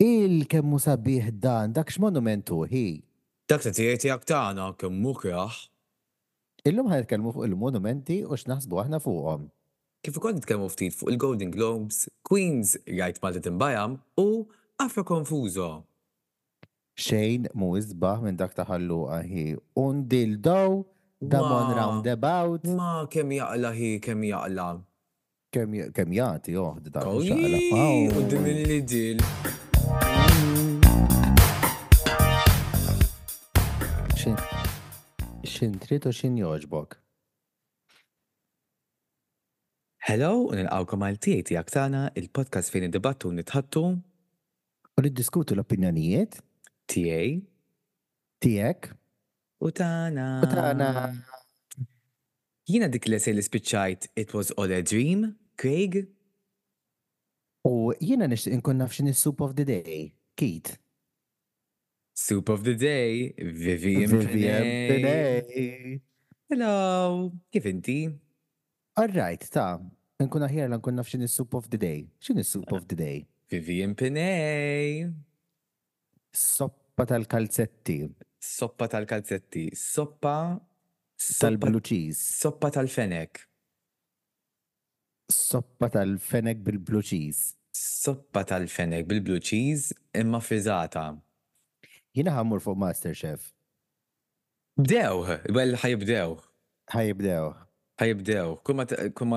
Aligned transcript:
Il 0.00 0.46
kemmu 0.48 0.78
sabiħ 0.80 1.26
dan, 1.44 1.74
dak 1.76 1.90
x-monumentu 1.92 2.62
hi. 2.70 3.02
Dak 3.52 3.60
se 3.60 3.72
tijajti 3.76 4.08
jak 4.08 4.22
taħna 4.24 4.70
kemmu 4.80 5.10
kraħ. 5.18 5.58
Illum 6.70 6.88
ħajr 6.88 7.04
kelmu 7.10 7.34
fuq 7.34 7.44
il-monumenti 7.50 8.16
u 8.24 8.32
x-naħsbu 8.32 8.78
aħna 8.80 9.00
fuqom. 9.04 9.44
Kif 10.00 10.16
ukoll 10.16 10.38
nitkellmu 10.38 10.70
ftit 10.72 10.96
fuq 10.96 11.12
il-Golden 11.12 11.52
Globes, 11.52 12.06
Queens 12.24 12.78
rajt 12.88 13.20
Malta 13.22 13.42
timbajam 13.44 13.98
u 14.16 14.26
Afro 14.80 15.04
Confuso. 15.04 15.68
Xejn 16.96 17.50
mu 17.60 17.74
izbaħ 17.76 18.24
minn 18.24 18.40
dak 18.40 18.56
taħallu 18.56 19.02
aħi. 19.20 19.44
Undil 19.84 20.38
daw, 20.48 20.78
damon 21.20 21.74
roundabout. 21.76 22.70
Ma 22.72 23.02
kemm 23.12 23.36
jaqla 23.42 23.74
hi, 23.76 23.92
kemm 24.00 24.32
jaqla. 24.32 24.70
Kemm 25.52 26.20
jaqti, 26.22 26.56
joħd, 26.56 26.88
dak. 26.88 27.16
Kem 27.20 28.46
jaqti, 28.48 29.02
joħd, 29.10 29.18
dak 29.18 29.66
xin 35.50 35.74
trit 35.80 36.06
u 36.08 36.10
xin 36.14 36.36
joġbok. 36.40 36.94
Hello, 40.08 40.32
nil-għawkom 40.56 41.02
għal 41.06 41.18
tieti 41.26 41.56
għaktana 41.58 42.04
il-podcast 42.18 42.72
fejn 42.72 42.86
id-dibattu 42.88 43.28
nitħattu. 43.36 43.82
U 44.98 45.04
diskutu 45.12 45.52
l-opinjonijiet. 45.54 46.38
Tiej. 46.90 47.42
Tijek. 48.42 48.88
U 49.60 49.68
tana. 49.76 50.26
U 50.40 50.48
tana. 50.48 50.88
Jina 52.70 52.88
dik 52.88 53.10
l-esej 53.10 53.36
l 53.36 53.44
spiċċajt 53.44 54.10
It 54.16 54.32
Was 54.36 54.54
All 54.56 54.72
a 54.76 54.80
Dream, 54.80 55.28
Craig, 55.60 56.00
U 57.66 57.92
jiena 58.00 58.26
nixtieq 58.30 58.54
inkun 58.56 58.78
nafxin 58.80 59.08
is 59.10 59.18
soup 59.20 59.40
of 59.42 59.54
the 59.54 59.64
day, 59.64 60.14
Kit. 60.34 60.78
Soup 62.14 62.48
of 62.48 62.62
the 62.64 62.74
day, 62.74 63.34
Vivian 63.36 64.08
Pinay. 64.22 66.00
Hello, 66.48 67.30
kif 67.52 67.64
inti? 67.66 68.10
All 68.96 69.08
right, 69.08 69.44
ta' 69.52 69.78
Inkun 70.20 70.44
aħjar 70.46 70.68
lan 70.72 70.80
kun 70.84 70.96
nafxin 71.00 71.22
is 71.24 71.32
soup 71.36 71.54
of 71.56 71.68
the 71.72 71.76
day. 71.80 72.08
X'inhi 72.22 72.44
soup 72.46 72.72
of 72.76 72.88
the 72.88 72.96
day? 72.96 73.26
Vivian 73.50 73.94
Pinay. 73.96 75.10
Soppa 76.32 77.04
tal-kalzetti. 77.08 77.98
Soppa 78.40 78.88
tal-kalzetti. 78.92 79.68
Soppa 79.76 80.38
tal-blue 81.40 81.80
cheese. 81.80 82.18
Soppa 82.42 82.72
tal-fenek. 82.76 83.46
Soppa 85.50 85.90
tal-fenek 85.90 86.58
bil-blue 86.62 87.02
cheese. 87.02 87.56
Soppa 87.72 88.42
tal-fenek 88.48 89.04
bil-blue 89.08 89.40
cheese 89.48 89.90
imma 90.14 90.38
frizzata. 90.46 91.04
Jina 92.14 92.36
ħammur 92.36 92.62
fuq 92.62 92.76
Masterchef. 92.78 93.48
Bdew, 94.78 95.24
well 95.56 95.74
ħajibdew. 95.82 96.36
Ħajibdew. 96.94 97.48
Ħajibdew. 98.02 98.52
Kum 98.62 99.34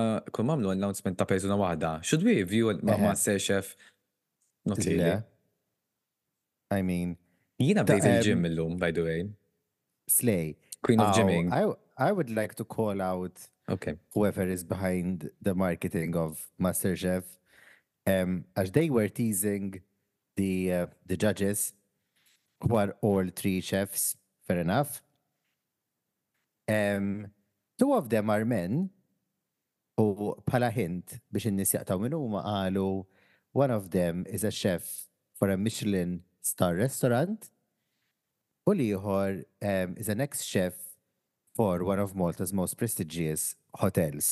għamlu 0.54 0.70
announcement 0.76 1.18
ta' 1.18 1.26
persuna 1.30 1.58
wahda. 1.58 1.96
Should 2.06 2.22
we 2.26 2.36
review 2.42 2.70
ma' 2.86 2.96
Masterchef? 3.08 3.72
Not 4.70 4.84
really. 4.86 5.16
I 6.70 6.78
mean. 6.92 7.16
Jina 7.58 7.82
bdejt 7.84 8.06
il-ġim 8.12 8.46
illum, 8.52 8.78
by 8.80 8.92
the 8.94 9.04
way. 9.08 9.26
Slay. 10.18 10.54
Queen 10.84 11.02
of 11.02 11.10
Gymming. 11.18 11.50
I 12.06 12.12
would 12.12 12.30
like 12.30 12.54
to 12.62 12.64
call 12.76 13.02
out 13.02 13.48
Okay. 13.68 13.94
Whoever 14.12 14.42
is 14.42 14.62
behind 14.62 15.30
the 15.40 15.54
marketing 15.54 16.16
of 16.16 16.46
MasterChef, 16.60 17.24
um, 18.06 18.44
as 18.56 18.70
they 18.70 18.90
were 18.90 19.08
teasing 19.08 19.80
the 20.36 20.72
uh, 20.72 20.86
the 21.06 21.16
judges, 21.16 21.72
who 22.60 22.76
are 22.76 22.94
all 23.00 23.26
three 23.34 23.60
chefs. 23.62 24.16
Fair 24.46 24.58
enough. 24.58 25.00
Um, 26.68 27.28
two 27.78 27.94
of 27.94 28.10
them 28.10 28.28
are 28.28 28.44
men. 28.44 28.90
U 29.96 30.36
pala 30.44 30.68
hint 30.74 31.06
biex 31.32 31.46
in-nies 31.48 31.72
jaqtaw 31.72 31.98
minn 32.02 32.12
huma 32.18 32.40
qalu 32.46 32.84
one 33.52 33.70
of 33.70 33.84
them 33.96 34.26
is 34.36 34.42
a 34.42 34.50
chef 34.50 34.86
for 35.36 35.48
a 35.48 35.56
Michelin 35.56 36.20
star 36.42 36.74
restaurant. 36.74 37.48
U 38.66 38.74
liħor 38.74 39.44
um, 39.62 39.94
is 39.96 40.08
an 40.08 40.20
ex-chef 40.20 40.74
for 41.54 41.84
one 41.84 42.00
of 42.00 42.16
Malta's 42.16 42.52
most 42.52 42.76
prestigious 42.76 43.54
hotels. 43.82 44.26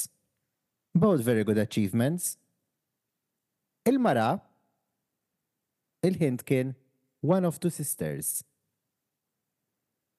Both 0.95 1.21
very 1.31 1.45
good 1.49 1.59
achievements. 1.67 2.25
Il-mara, 3.91 4.31
il-ħint 6.07 6.45
kien 6.47 6.75
one 7.23 7.45
of 7.49 7.59
two 7.59 7.71
sisters. 7.71 8.45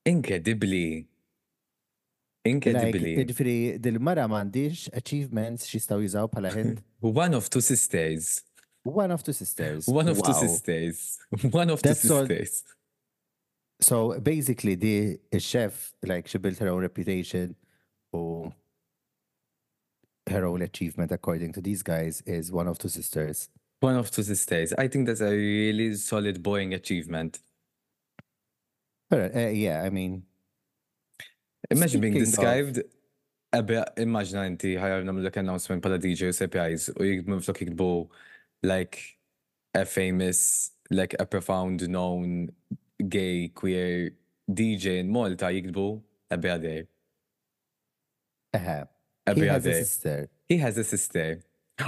Incredibly. 0.05 1.07
Incredibly. 2.53 3.15
Like, 3.23 3.79
dil-mara 3.85 4.27
mandiġ 4.27 4.89
achievements 4.99 5.69
xistaw 5.71 6.01
jużaw 6.03 6.27
pala 6.31 6.51
ħint. 6.51 6.81
one 7.01 7.33
of 7.33 7.49
two 7.49 7.61
sisters. 7.61 8.43
One 8.83 9.11
of 9.11 9.23
two 9.23 9.31
sisters. 9.31 9.87
One 9.87 10.09
of 10.09 10.17
wow. 10.17 10.27
two 10.27 10.33
sisters. 10.33 11.19
One 11.53 11.69
of 11.69 11.81
That's 11.81 12.01
two 12.01 12.09
sisters. 12.09 12.63
All... 12.67 12.73
So 13.79 14.19
basically, 14.19 14.75
the 14.75 15.17
chef, 15.39 15.93
like 16.03 16.27
she 16.27 16.37
built 16.37 16.57
her 16.57 16.67
own 16.67 16.81
reputation 16.81 17.55
her 20.33 20.45
own 20.45 20.61
achievement, 20.61 21.11
according 21.11 21.53
to 21.53 21.61
these 21.61 21.81
guys, 21.83 22.21
is 22.25 22.51
one 22.51 22.67
of 22.67 22.77
two 22.77 22.89
sisters. 22.89 23.49
One 23.79 23.95
of 23.95 24.11
two 24.11 24.23
sisters. 24.23 24.73
I 24.77 24.87
think 24.87 25.07
that's 25.07 25.21
a 25.21 25.31
really 25.33 25.93
solid 25.95 26.43
boying 26.43 26.73
achievement. 26.75 27.39
Uh, 29.11 29.29
yeah, 29.49 29.83
I 29.85 29.89
mean, 29.89 30.23
imagine 31.69 32.01
being 32.01 32.13
described. 32.15 32.79
Of... 32.81 32.85
Abja, 33.59 33.83
immaġna 34.01 34.47
inti 34.49 34.71
ħajar 34.81 35.03
namlu 35.05 35.21
l 35.21 35.29
the 35.29 35.39
announcement 35.43 35.83
pala 35.85 35.99
DJ 36.01 36.31
u 36.31 36.33
CPIs 36.33 36.87
u 36.95 37.05
jikbu 37.09 37.35
flok 37.45 37.59
jikbu 37.67 37.89
like 38.65 38.97
a 39.77 39.83
famous, 39.85 40.71
like 40.89 41.13
a 41.21 41.25
profound 41.35 41.85
known 41.95 42.49
gay 43.17 43.47
queer 43.53 44.09
DJ 44.49 44.97
in 45.05 45.13
Malta 45.17 45.51
jikbu 45.53 45.85
a 46.31 46.37
beader. 46.47 46.79
Eħe, 48.57 48.79
he 49.33 49.41
has 49.41 49.65
a 49.65 49.73
sister. 49.73 50.29
He 50.49 50.57
has 50.57 50.77
a 50.77 50.83
sister. 50.83 51.41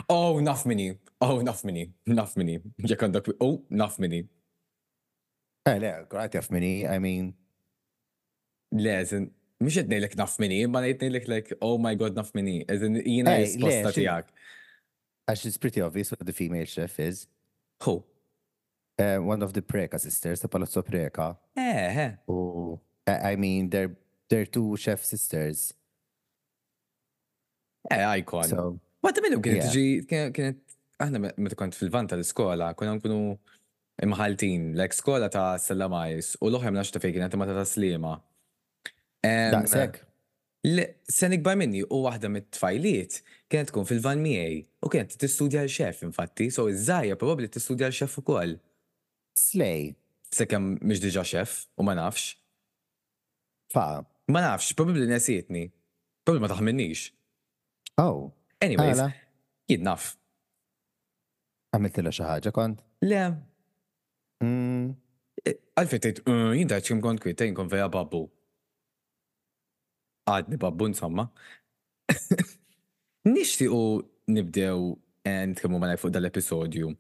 Oh, 0.09 0.37
enough 0.37 0.63
minni. 0.65 0.97
Oh, 1.21 1.39
naf 1.47 1.63
minni. 1.67 1.83
Naf 2.19 2.35
minni. 2.39 2.57
Jek 2.91 3.03
għandak. 3.05 3.27
Oh, 3.47 3.57
enough 3.71 3.99
minni. 4.03 4.21
Eh, 5.67 5.77
le, 5.81 5.91
għrat 6.07 6.39
jaf 6.39 6.49
I 6.53 6.99
mean. 6.99 7.33
Le, 8.71 8.95
zin. 9.05 9.29
Mux 9.61 9.75
jed 9.77 9.87
nejlek 9.89 10.15
naf 10.19 10.37
minni, 10.37 10.65
ma 10.67 10.81
nejt 10.81 11.01
nejlek 11.01 11.27
like, 11.29 11.55
oh 11.61 11.77
my 11.77 11.95
god, 11.95 12.15
naf 12.15 12.31
minni. 12.35 12.65
Zin, 12.79 12.95
jina 13.05 13.37
jisposta 13.39 13.91
tijak. 13.93 14.27
Actually, 15.27 15.47
it's 15.49 15.57
pretty 15.57 15.81
obvious 15.81 16.11
what 16.11 16.19
the 16.25 16.33
female 16.33 16.65
chef 16.65 16.99
is. 16.99 17.27
Who? 17.83 18.03
Uh, 18.99 19.17
one 19.17 19.41
of 19.41 19.53
the 19.53 19.61
Preka 19.61 19.99
sisters, 19.99 20.41
the 20.41 20.47
Palazzo 20.47 20.81
Preka. 20.81 21.37
Eh, 21.57 21.61
eh. 22.01 22.11
Oh. 22.27 22.79
I 23.07 23.35
mean, 23.35 23.69
they're, 23.69 23.95
they're 24.29 24.45
two 24.45 24.75
chef 24.77 25.03
sisters. 25.03 25.73
Eh, 27.89 28.17
icon. 28.19 28.47
So, 28.49 28.77
Ma 29.03 29.11
ta' 29.13 29.21
minnu 29.23 29.37
kienet 29.43 29.67
tiġi, 29.69 30.29
kienet, 30.33 30.61
aħna 31.03 31.21
meta 31.21 31.57
kont 31.59 31.75
fil-van 31.77 32.07
tal-iskola, 32.09 32.71
kuna 32.79 32.95
nkunu 32.97 33.17
imħaltin, 34.05 34.71
l-ek 34.75 34.95
skola 34.97 35.27
ta' 35.31 35.51
salamajs 35.61 36.33
u 36.41 36.49
l-oħem 36.49 36.73
nax 36.79 36.89
ta' 36.95 37.01
fej 37.03 37.13
kienet 37.19 37.35
imma 37.37 37.45
ta' 37.51 37.65
Slima. 37.69 38.15
Daqsek. 39.25 39.99
Se 41.13 41.27
nikbar 41.29 41.59
minni 41.61 41.83
u 41.85 41.99
waħda 42.07 42.31
mit-tfajliet 42.33 43.19
kienet 43.53 43.69
tkun 43.69 43.85
fil-van 43.91 44.23
miegħi 44.23 44.57
u 44.85 44.89
kienet 44.89 45.13
tistudja 45.21 45.61
l-xef 45.67 46.01
infatti, 46.07 46.49
so 46.51 46.65
iż-żajja 46.71 47.19
probabbli 47.21 47.51
tistudja 47.53 47.91
l-xef 47.91 48.17
ukoll. 48.23 48.57
Slej. 49.37 49.91
Sekemm 50.35 50.73
mhix 50.81 51.03
diġà 51.03 51.21
xef 51.29 51.53
u 51.79 51.85
ma 51.85 51.93
nafx. 51.99 52.31
Fa. 53.71 53.85
Ma 54.33 54.41
nafx, 54.41 54.73
probabbli 54.73 55.05
nesietni. 55.11 55.67
probabli 56.25 56.41
ma 56.41 56.49
taħminnix. 56.49 57.11
Oh. 57.97 58.31
Anyways, 58.61 58.99
jien 59.71 59.85
naf. 59.87 60.13
Għamiltila 61.75 62.11
xi 62.15 62.25
ħaġa 62.27 62.51
kont? 62.55 62.79
Le. 63.07 63.21
Mm. 64.43 64.89
E, 65.47 65.53
Għalfej 65.79 66.01
tgħid, 66.03 66.19
uh, 66.31 66.51
jien 66.57 66.71
tajt 66.71 66.89
kont 67.03 67.23
kwittejn 67.23 67.55
kon 67.55 67.69
veja 67.71 67.87
babbu. 67.91 68.23
Għadni 70.27 70.57
babbu 70.59 70.89
insomma. 70.91 71.27
Nixtiequ 73.31 74.03
nibdew 74.33 74.95
nitkellmu 75.25 75.79
malaj 75.81 75.97
fuq 76.01 76.13
dal-episodju 76.13 76.91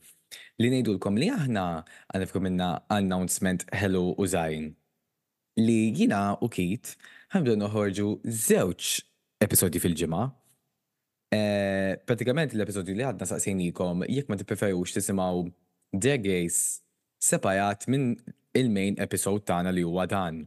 li 0.61 0.69
ngħidulkom 0.71 1.19
li 1.21 1.27
aħna 1.31 1.63
għanifkom 2.11 2.43
minna 2.47 2.69
announcement 2.91 3.65
hello 3.77 4.13
u 4.17 4.25
zajn 4.29 4.65
li 5.65 5.75
jina 5.95 6.21
u 6.43 6.49
kit 6.51 6.95
għamdu 7.33 7.53
noħorġu 7.61 8.07
zewċ 8.25 8.95
episodji 9.45 9.81
fil-ġimgħa 9.83 10.23
Eh, 11.35 11.89
pratikament 12.07 12.49
l-episodju 12.55 12.93
li 12.95 13.03
għadna 13.05 13.27
saqsinikom, 13.29 14.05
jekk 14.13 14.29
ma 14.29 14.37
tippreferux 14.39 14.93
tisimgħu 14.95 15.41
Degays 16.03 16.59
separat 17.29 17.87
minn 17.91 18.13
il-main 18.55 18.97
episode 19.03 19.43
tagħna 19.49 19.73
li 19.75 19.83
huwa 19.87 20.05
dan. 20.11 20.43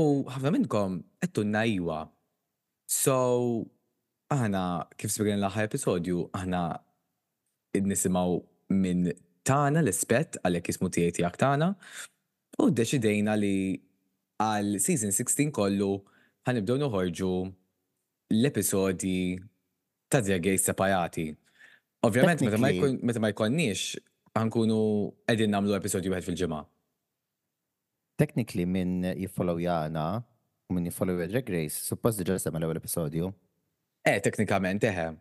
U 0.00 0.24
ħafna 0.32 0.52
minnkom 0.54 0.98
għettu 1.24 1.44
najwa. 1.50 1.98
So 3.00 3.16
aħna 4.34 4.62
kif 5.00 5.12
spiegħin 5.12 5.38
l-aħħar 5.42 5.68
episodju 5.68 6.22
aħna 6.40 6.62
nisimaw 7.88 8.38
minn 8.72 9.10
tana 9.48 9.82
l-espet 9.84 10.38
għalek 10.44 10.70
jismu 10.72 10.90
tieti 10.92 11.24
għak 11.24 11.40
tana 11.40 11.68
u 12.60 12.70
deċidejna 12.78 13.36
li 13.40 13.54
għal 14.42 14.78
season 14.84 15.12
16 15.14 15.52
kollu 15.58 15.92
ħanibdew 16.48 16.80
noħorġu 16.84 17.32
l-episodi 18.32 19.16
ta' 20.10 20.20
gejs 20.22 20.64
separati. 20.64 21.28
Ovvjament, 22.02 22.40
meta 23.04 23.20
ma 23.20 23.28
jkonniex, 23.32 23.96
għankunu 24.38 24.78
edin 25.34 25.50
namlu 25.52 25.74
episodju 25.76 26.14
għed 26.14 26.26
fil-ġemma. 26.28 26.60
Technically, 28.18 28.64
minn 28.66 29.02
jifollow 29.10 29.58
jana, 29.62 30.08
u 30.70 30.76
minn 30.76 30.86
jiffollow 30.88 31.18
Drag 31.30 31.48
Race, 31.54 31.80
suppost 31.90 32.20
diġa 32.22 32.38
sema 32.42 32.60
l-ewel 32.62 32.80
episodju. 32.80 33.30
Eh, 34.06 34.18
teknikament, 34.24 34.84
eħe. 34.86 35.06
Eh. 35.12 35.18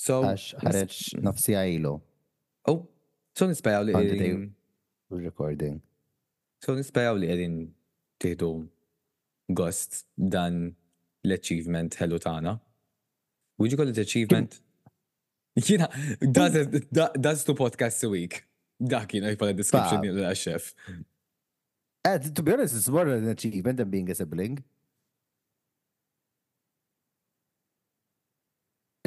So. 0.00 0.22
Għax, 0.26 0.48
ħareċ 0.64 1.00
nafsi 1.24 1.54
għajlu. 1.58 1.94
Oh, 2.72 2.82
so 3.36 3.46
nispejaw 3.48 3.84
li 3.84 3.94
għedin. 3.94 4.46
Recording. 5.14 5.78
So 6.64 6.74
nispejaw 6.74 7.18
li 7.20 7.28
għedin 7.30 7.58
tiħdu 8.24 8.48
gost 9.54 10.06
dan 10.16 10.70
l-achievement 11.24 12.00
ħellu 12.00 12.18
tana. 12.24 12.56
Would 13.58 13.70
you 13.70 13.76
call 13.76 13.88
it 13.88 13.98
achievement? 13.98 14.60
Jina, 15.58 15.88
that's 16.20 17.44
the 17.44 17.54
podcast 17.56 18.02
a 18.04 18.08
week. 18.08 18.44
Dak 18.84 19.08
jina 19.12 19.28
jifal 19.34 19.54
description 19.56 20.02
la 20.20 20.34
chef. 20.34 20.74
And 20.86 21.06
eh, 22.24 22.30
to 22.34 22.42
be 22.42 22.52
honest, 22.52 22.74
it's 22.76 22.88
more 22.88 23.06
an 23.06 23.28
achievement 23.28 23.76
than 23.76 23.88
being 23.94 24.10
a 24.10 24.14
sibling. 24.20 24.56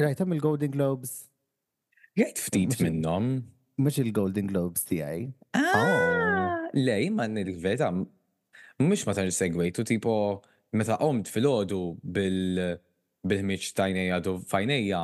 Rajt 0.00 0.22
għam 0.22 0.34
il-Golden 0.36 0.70
Globes. 0.74 1.12
Jgħajt 2.18 2.40
ftit 2.46 2.76
minnom. 2.86 3.24
Mux 3.82 3.96
il-Golden 4.02 4.46
Globes 4.50 4.84
tijaj. 4.86 5.24
Ah, 5.58 5.64
oh. 5.74 6.76
lej, 6.78 7.08
man 7.18 7.34
il-veta. 7.42 7.90
Mux 8.78 9.04
ma 9.08 9.14
tan 9.18 9.30
segwejtu 9.34 9.84
tipo 9.90 10.12
meta 10.78 10.96
omt 11.06 11.30
fil-ħodu 11.34 11.82
bil- 12.18 12.78
bil-ħmiċ 13.26 13.72
tajnija 13.74 14.20
du 14.22 14.36
fajnejja 14.48 15.00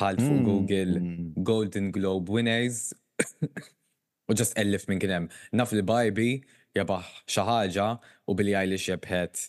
ħalfu 0.00 0.26
hmm. 0.30 0.44
Google 0.48 0.94
hmm. 0.98 1.28
Golden 1.44 1.90
Globe 1.94 2.32
Winners 2.34 2.80
u 4.30 4.36
ġast 4.36 4.56
ellif 4.60 4.86
minn 4.90 5.00
kienem. 5.02 5.28
Naf 5.56 5.72
li 5.74 5.82
bajbi 5.82 6.28
jabaħ 6.76 7.08
xaħġa 7.34 7.88
u 8.30 8.36
billi 8.38 8.56
għajli 8.60 8.80
xiebħet 8.84 9.44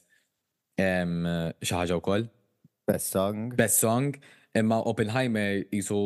xaħġa 0.82 1.98
u 2.00 2.04
koll. 2.08 2.30
Best 2.90 3.14
song. 3.14 3.52
Best 3.60 3.82
song. 3.84 4.16
Imma 4.58 4.82
Oppenheimer 4.90 5.62
jisu 5.70 6.00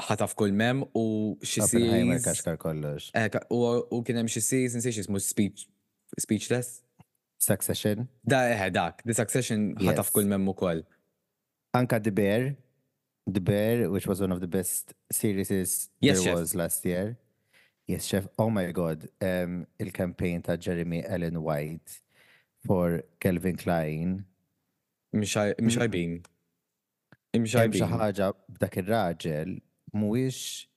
ħataf 0.00 0.32
kull 0.38 0.54
mem 0.56 0.80
u 0.96 1.04
xisir. 1.44 1.66
Oppenheimer 1.82 2.22
kaxkar 2.24 2.56
kollox. 2.62 3.10
Eh, 3.14 3.28
u 3.52 4.00
kienem 4.08 4.30
xisir, 4.32 4.72
nsiex 4.78 5.02
jismu 5.02 5.20
speech, 5.22 5.66
speechless. 6.20 6.80
Succession. 7.40 8.02
Da, 8.20 8.42
eħe, 8.52 8.66
eh, 8.68 8.72
dak. 8.74 8.98
The 9.08 9.14
Succession 9.16 9.70
ħataf 9.80 10.10
kull 10.12 10.26
mem 10.28 10.48
u 10.48 10.54
koll. 10.56 10.82
Anka 11.74 12.02
The 12.02 12.10
Bear, 13.40 13.88
which 13.88 14.06
was 14.06 14.20
one 14.20 14.32
of 14.32 14.40
the 14.40 14.48
best 14.48 14.92
series 15.12 15.50
yes, 15.50 15.88
there 16.00 16.16
chef. 16.16 16.34
was 16.36 16.54
last 16.54 16.84
year. 16.84 17.16
Yes, 17.86 18.04
chef. 18.04 18.26
Oh 18.38 18.50
my 18.50 18.70
God. 18.72 19.08
Um, 19.20 19.66
il-campaign 19.78 20.42
ta' 20.42 20.56
Jeremy 20.56 21.04
Allen 21.04 21.40
White 21.40 22.00
for 22.66 23.02
Kelvin 23.20 23.56
Klein. 23.56 24.24
Mxajbin. 25.14 26.22
Mm. 26.22 26.22
Mxajbin. 27.38 27.86
ħaġa 27.86 28.32
b'dak 28.50 28.78
il-raġel 28.82 29.52
mhuwiex 29.94 30.68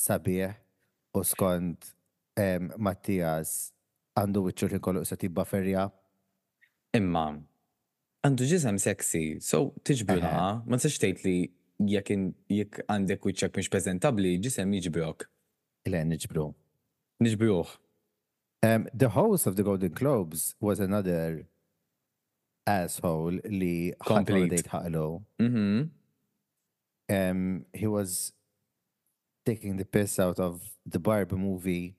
sabiħ 0.00 0.54
u 1.16 1.22
skont 1.28 1.92
um, 2.40 2.70
Mattias 2.78 3.52
għandu 4.16 4.46
wicċur 4.48 4.78
kollu 4.84 5.04
se 5.04 5.16
tibba 5.20 5.44
ferja. 5.48 5.88
Imma, 6.96 7.26
għandu 8.24 8.46
ġisem 8.52 8.78
seksi, 8.80 9.20
so 9.40 9.60
tiġbira, 9.84 10.62
ma 10.68 10.76
nistax 10.76 11.00
tgħid 11.00 11.24
li 11.24 11.36
jekk 11.94 12.16
jekk 12.52 12.82
għandek 12.92 13.22
wiċċek 13.24 13.54
mhux 13.56 13.70
preżentabbli, 13.72 14.32
ġisem 14.44 14.72
jiġbrok. 14.76 15.24
Le 15.88 16.02
niġbru. 16.04 16.50
Niġbruh. 17.24 17.70
Um, 18.68 18.86
the 18.92 19.08
host 19.08 19.46
of 19.46 19.56
the 19.56 19.62
Golden 19.64 19.88
Globes 19.92 20.54
was 20.60 20.80
another 20.80 21.46
asshole 22.66 23.40
li 23.48 23.94
complete 24.04 24.66
ħaqlu. 24.68 25.06
Mm-hmm. 25.40 25.78
Um, 27.08 27.64
he 27.72 27.86
was 27.86 28.34
taking 29.46 29.78
the 29.78 29.86
piss 29.86 30.18
out 30.20 30.38
of 30.38 30.60
the 30.84 30.98
Barbie 30.98 31.36
movie, 31.38 31.96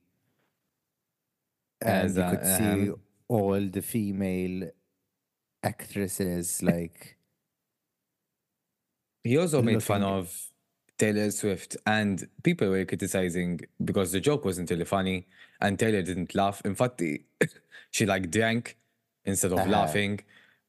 and 1.80 2.06
As 2.16 2.16
you 2.16 2.30
could 2.30 2.46
see 2.46 2.90
um, 2.90 2.96
all 3.28 3.68
the 3.68 3.82
female 3.82 4.70
actresses 5.62 6.60
eh, 6.62 6.66
like 6.72 7.16
he 9.24 9.36
also 9.38 9.62
made 9.62 9.82
fun 9.82 10.02
of 10.02 10.24
Taylor 10.98 11.30
Swift 11.30 11.76
and 11.86 12.26
people 12.42 12.68
were 12.68 12.84
criticizing 12.84 13.60
because 13.88 14.10
the 14.12 14.20
joke 14.20 14.44
wasn't 14.44 14.68
really 14.70 14.84
funny 14.84 15.26
and 15.60 15.78
Taylor 15.78 16.02
didn't 16.02 16.34
laugh. 16.34 16.60
In 16.64 16.74
fact, 16.74 17.00
she 17.92 18.04
like 18.06 18.30
drank 18.30 18.76
instead 19.24 19.52
of 19.52 19.58
uh-huh. 19.60 19.70
laughing. 19.70 20.20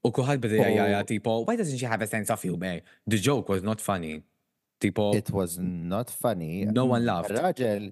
Oh, 0.06 0.12
why 0.12 1.56
doesn't 1.56 1.78
she 1.78 1.86
have 1.86 2.02
a 2.02 2.08
sense 2.08 2.30
of 2.30 2.42
humor? 2.42 2.82
The 3.08 3.18
joke 3.18 3.50
was 3.50 3.64
not 3.64 3.82
funny. 3.82 4.22
Tipo, 4.80 5.16
it 5.16 5.32
was 5.32 5.58
not 5.58 6.10
funny. 6.10 6.66
No 6.66 6.86
one 6.94 7.06
laughed. 7.10 7.32
Raġel, 7.40 7.84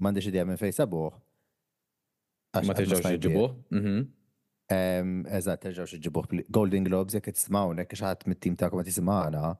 mandi 0.00 0.22
xidja 0.24 0.46
minn 0.48 0.56
fejn 0.56 0.72
sabuħ. 0.78 1.10
Ma 2.64 2.76
terġawx 2.78 3.10
ġibuħ. 3.20 3.58
Eżat, 4.68 5.62
terġaw 5.64 5.86
xieġibuħ. 5.88 6.40
Golden 6.52 6.84
Globes, 6.84 7.14
jek 7.16 7.30
t 7.32 7.40
smaw 7.40 7.72
nek 7.76 7.92
xaħat 7.96 8.26
mit-tim 8.28 8.56
ta' 8.60 8.68
kuma 8.70 8.84
t-smawna, 8.84 9.54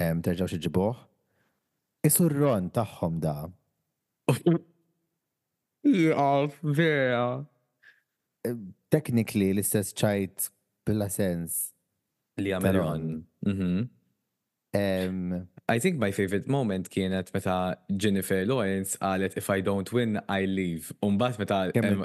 terġaw 0.00 0.50
xieġibuħ. 0.50 1.04
Isurron 2.08 2.70
ron 2.70 2.70
taħħom 2.74 3.20
da. 3.22 3.36
Jgħaf, 5.86 6.58
vera. 6.80 7.46
Technically, 8.90 9.50
l-istess 9.54 9.94
ċajt 9.94 10.50
bil-la 10.86 11.06
sens. 11.08 11.70
Li 12.40 12.50
għamel 12.56 12.80
ron. 12.80 13.88
Um, 14.72 15.48
I 15.68 15.78
think 15.80 15.98
my 15.98 16.12
favorite 16.12 16.46
moment 16.48 16.88
kienet 16.90 17.34
meta 17.34 17.76
Jennifer 17.96 18.46
Lawrence 18.46 18.96
qalet 19.00 19.32
if 19.36 19.50
I 19.50 19.60
don't 19.60 19.90
win, 19.92 20.20
I 20.28 20.44
leave. 20.44 20.92
Umbat 21.02 21.38
meta 21.38 21.72
um, 21.76 22.04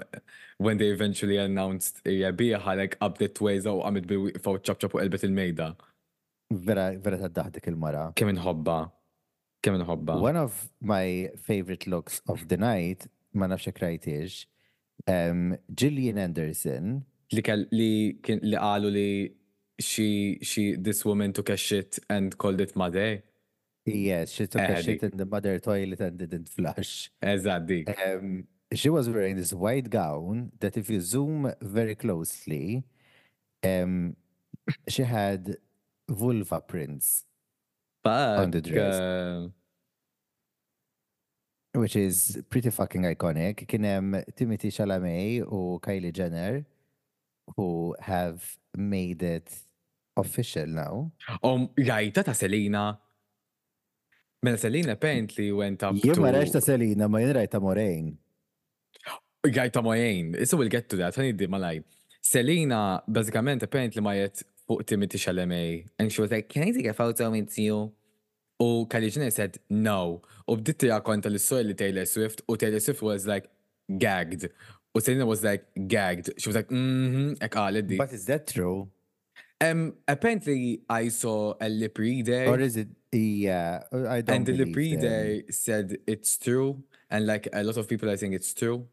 when 0.57 0.77
they 0.77 0.87
eventually 0.97 1.37
announced 1.37 2.03
hija 2.03 2.31
biħa 2.33 2.75
like 2.81 2.97
abdet 3.07 3.39
ways 3.47 3.65
u 3.69 3.73
oh, 3.75 3.83
għamit 3.87 4.07
bi 4.11 4.17
faw 4.47 4.57
ċabċab 4.57 4.97
u 4.97 5.01
elbet 5.03 5.27
il-mejda. 5.27 5.69
Vera, 6.69 6.87
vera 7.05 7.19
ta' 7.23 7.29
daħdik 7.39 7.69
il-mara. 7.71 8.07
Kemm 8.17 8.33
inħobba. 8.33 8.79
Kemm 9.65 9.79
inħobba. 9.81 10.15
One 10.21 10.37
of 10.43 10.57
my 10.81 11.29
favorite 11.45 11.89
looks 11.89 12.21
of 12.27 12.47
the 12.49 12.57
night, 12.61 13.05
ma 13.33 13.47
nafx 13.49 13.73
rajtiex, 13.81 14.45
um, 15.09 15.55
Gillian 15.73 16.21
Anderson. 16.21 17.01
Li, 17.33 17.41
li, 17.71 17.89
li 18.25 18.57
qalu 18.57 18.91
li 18.93 19.07
she 19.79 20.39
she 20.41 20.75
this 20.75 21.03
woman 21.05 21.33
took 21.33 21.49
a 21.49 21.57
shit 21.57 21.99
and 22.09 22.37
called 22.37 22.61
it 22.61 22.75
Mother. 22.75 23.23
Yes, 23.85 24.31
she 24.31 24.47
took 24.47 24.61
a 24.61 24.81
shit 24.81 25.03
in 25.03 25.15
the 25.17 25.25
mother 25.25 25.59
toilet 25.59 25.99
and 25.99 26.17
didn't 26.17 26.49
flush. 26.49 27.11
Exactly. 27.21 27.85
Um, 27.87 28.45
she 28.73 28.89
was 28.89 29.07
wearing 29.09 29.35
this 29.35 29.53
white 29.53 29.91
gown 29.91 30.51
that, 30.59 30.75
if 30.75 30.89
you 30.89 30.99
zoom 30.99 31.53
very 31.61 31.93
closely, 31.93 32.83
um, 33.63 34.15
she 34.87 35.03
had 35.03 35.57
vulva 36.09 36.61
prints 36.61 37.25
on 38.03 38.49
the 38.49 38.61
dress, 38.61 38.95
uh... 38.95 39.47
which 41.75 41.95
is 41.95 42.41
pretty 42.49 42.71
fucking 42.71 43.03
iconic. 43.03 43.67
Kinem 43.67 44.15
um, 44.17 44.23
Timothy 44.35 44.71
Chalamet 44.71 45.45
or 45.47 45.79
Kylie 45.79 46.11
Jenner, 46.11 46.65
who 47.55 47.95
have 48.01 48.57
made 48.75 49.21
it 49.21 49.51
official 50.15 50.67
now. 50.67 51.11
Um, 51.43 51.67
jajta 51.77 52.23
ta' 52.23 52.33
Selina. 52.33 52.99
Mela 54.43 54.57
Selina 54.57 54.91
apparently 54.93 55.51
went 55.51 55.79
up 55.83 55.95
Jien 55.95 56.17
ma 56.19 56.31
ta' 56.31 56.59
Selina, 56.69 57.05
ma 57.13 57.19
jien 57.23 57.33
rajta 57.37 57.59
Moraine. 57.61 58.11
Jajta 59.57 59.83
Moraine, 59.83 60.45
so 60.45 60.57
we'll 60.57 60.69
get 60.69 60.89
to 60.89 60.95
that, 60.97 61.13
di 61.15 61.47
malaj. 61.55 61.83
Selina, 62.21 63.01
bazzikament, 63.09 63.61
apparently 63.63 64.01
ma 64.01 64.13
jett 64.13 64.43
fuq 64.67 64.85
Timothy 64.85 65.17
Chalamet, 65.17 65.87
and 65.99 66.11
she 66.11 66.21
was 66.21 66.31
like, 66.31 66.49
can 66.49 66.63
I 66.63 66.71
take 66.71 66.85
a 66.87 66.93
photo 66.93 67.29
with 67.29 67.57
you? 67.59 67.91
U 68.59 68.85
Kalijina 68.89 69.31
said, 69.31 69.57
no. 69.69 70.21
U 70.47 70.55
bditt 70.55 70.79
tija 70.81 70.99
konta 71.07 71.27
l-istorja 71.31 71.67
li 71.67 71.73
Taylor 71.73 72.05
Swift, 72.05 72.41
u 72.49 72.55
Taylor 72.55 72.79
Swift 72.79 73.01
was 73.01 73.27
like, 73.27 73.49
gagged. 73.97 74.47
U 74.95 75.01
Selena 75.01 75.25
was 75.25 75.43
like, 75.43 75.65
gagged. 75.87 76.29
She 76.37 76.49
was 76.49 76.55
like, 76.59 76.69
mm-hmm, 76.81 77.33
ek 77.43 77.51
għalet 77.63 77.87
di. 77.91 77.97
But 77.99 78.13
is 78.13 78.25
that 78.31 78.47
true? 78.47 78.87
Um, 79.61 79.93
apparently, 80.07 80.81
I 80.89 81.07
saw 81.07 81.53
a 81.61 81.69
lip 81.69 81.97
reader. 81.97 82.45
Or 82.45 82.59
is 82.59 82.75
it 82.75 82.89
the? 83.11 83.49
Uh, 83.51 83.79
I 84.09 84.21
don't. 84.21 84.29
And 84.35 84.45
the 84.45 84.53
lip 84.65 84.75
reader 84.75 85.35
them. 85.37 85.43
said 85.49 85.97
it's 86.05 86.37
true, 86.37 86.83
and 87.09 87.25
like 87.25 87.47
a 87.53 87.63
lot 87.63 87.77
of 87.77 87.87
people 87.87 88.09
I 88.09 88.17
think 88.17 88.33
it's 88.33 88.53
true. 88.53 88.85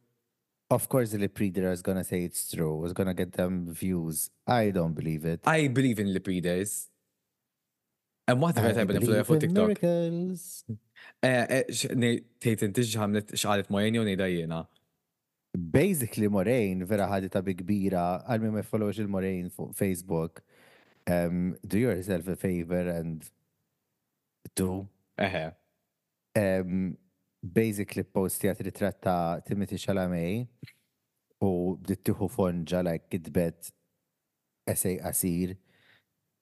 Of 0.70 0.88
course, 0.88 1.10
the 1.12 1.18
lip 1.18 1.38
reader 1.38 1.70
is 1.72 1.82
gonna 1.82 2.04
say 2.04 2.22
it's 2.22 2.50
true. 2.50 2.76
Was 2.76 2.92
gonna 2.92 3.12
get 3.14 3.32
them 3.32 3.72
views. 3.72 4.30
I 4.46 4.70
don't 4.70 4.92
believe 4.94 5.24
it. 5.24 5.40
I 5.46 5.66
believe 5.68 5.98
in 5.98 6.12
lip 6.12 6.26
readers. 6.26 6.88
And 8.28 8.40
what 8.40 8.54
the 8.54 8.60
هاي 8.60 8.84
بنفلو 8.86 9.14
يا 9.14 9.22
فو 9.22 9.34
تيك 9.36 9.52
توك 9.52 9.78
تيت 12.40 12.62
انت 12.62 12.96
عملت 12.96 13.34
شعلت 13.34 13.72
مورين 13.72 13.94
يوني 13.94 14.14
داينا 14.16 14.66
Basically 15.76 16.28
Moraine 16.28 16.84
vera 16.88 17.08
ħadita 17.12 17.42
bi 17.44 17.52
kbira 17.54 18.04
għal 18.24 18.40
mi 18.44 18.50
ma 18.54 18.62
jfollowx 18.64 19.02
il-Moraine 19.04 19.50
fuq 19.52 19.74
Facebook 19.74 20.40
um, 21.08 21.56
do 21.66 21.78
yourself 21.78 22.28
a 22.28 22.36
favor 22.36 22.88
and 22.90 23.24
do. 24.54 24.88
Eħe. 25.18 25.52
Um, 26.38 26.96
basically 27.42 28.04
postjat 28.04 28.62
ritrat 28.64 29.00
ta' 29.02 29.40
Timothy 29.46 29.76
Chalamet 29.78 30.70
u 31.42 31.50
dittiħu 31.84 32.28
fonġa 32.30 32.84
like 32.86 33.08
kidbet 33.10 33.72
essay 34.70 35.00
Asir 35.04 35.56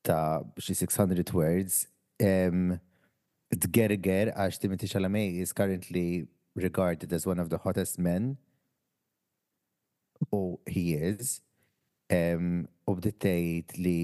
ta' 0.04 0.42
xi 0.60 0.74
600 0.82 1.32
words. 1.36 1.86
Um, 2.20 2.76
Dgerger 3.50 4.34
għax 4.36 4.60
Timothy 4.62 4.86
Chalamet 4.86 5.40
is 5.42 5.52
currently 5.52 6.28
regarded 6.54 7.12
as 7.12 7.26
one 7.26 7.38
of 7.40 7.48
the 7.50 7.58
hottest 7.58 7.98
men. 7.98 8.36
Oh, 10.30 10.60
he 10.66 10.94
is. 10.94 11.40
U 12.10 12.94
bdittejt 12.98 13.76
tgħid 13.76 13.76
li 13.84 14.02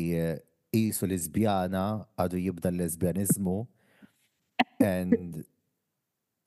qisu 0.72 1.06
eh, 1.06 1.10
lesbjana 1.10 1.82
għadu 2.22 2.38
jibda 2.38 2.70
l-lesbjanizmu 2.70 3.56
and 4.86 5.40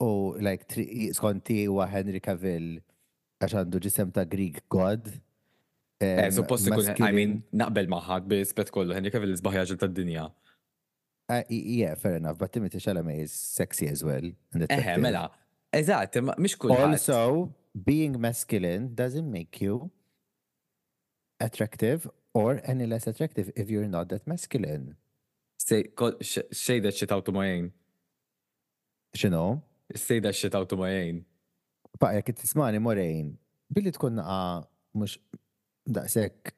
u 0.00 0.10
like 0.40 0.86
skonti 1.12 1.58
huwa 1.68 1.88
Henry 1.90 2.22
Cavill 2.24 2.78
għax 3.42 3.58
għandu 3.60 3.80
ġisem 3.86 4.12
ta' 4.12 4.24
Greek 4.24 4.62
God. 4.72 5.10
Eh, 6.00 6.30
supposti 6.32 6.72
ikun, 6.72 6.88
I 7.04 7.12
mean, 7.12 7.34
naqbel 7.52 7.90
maħad 7.92 8.28
bi 8.30 8.38
spet 8.48 8.72
kollu, 8.72 8.94
Henry 8.96 9.12
Cavill 9.12 9.34
isbaħ 9.36 9.58
jaġel 9.60 9.80
ta' 9.82 9.88
dinja. 9.92 10.30
Eh, 11.30 11.44
yeah, 11.84 11.94
fair 11.94 12.16
enough, 12.16 12.38
but 12.40 12.52
Timothy 12.52 12.78
Chalamet 12.80 13.20
is 13.26 13.36
sexy 13.36 13.88
as 13.90 14.00
well. 14.02 14.24
Eħe, 14.64 14.96
mela, 15.00 15.26
eżat, 15.76 16.16
mish 16.40 16.56
kull. 16.58 16.72
Also, 16.74 17.52
being 17.76 18.16
masculine 18.18 18.94
doesn't 18.94 19.28
make 19.30 19.60
you 19.60 19.90
attractive 21.40 22.06
or 22.34 22.60
any 22.64 22.86
less 22.86 23.06
attractive 23.08 23.50
if 23.56 23.68
you're 23.70 23.88
not 23.88 24.08
that 24.10 24.26
masculine. 24.26 24.94
Say, 25.58 25.88
sh 26.20 26.38
say 26.52 26.78
that 26.80 26.94
shit 26.96 27.10
out 27.10 27.24
to 27.24 27.32
my 27.32 27.46
aim. 27.48 27.72
Xino? 29.16 29.62
Say 29.96 30.20
that 30.20 30.36
shit 30.36 30.54
out 30.54 30.68
to 30.68 30.76
my 30.76 30.90
aim. 31.02 31.24
Pa, 31.98 32.12
jek 32.12 32.30
tismani 32.36 32.78
morejn, 32.78 33.26
billi 33.74 33.92
tkun 33.92 34.20
naqa 34.20 34.38
mux 34.94 35.16
daqsek 35.96 36.52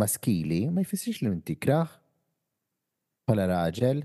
maskili, 0.00 0.60
ma 0.74 0.80
jfissirx 0.82 1.20
li 1.22 1.28
minti 1.34 1.56
kraħ, 1.56 1.98
pala 3.28 3.46
raġel. 3.50 4.02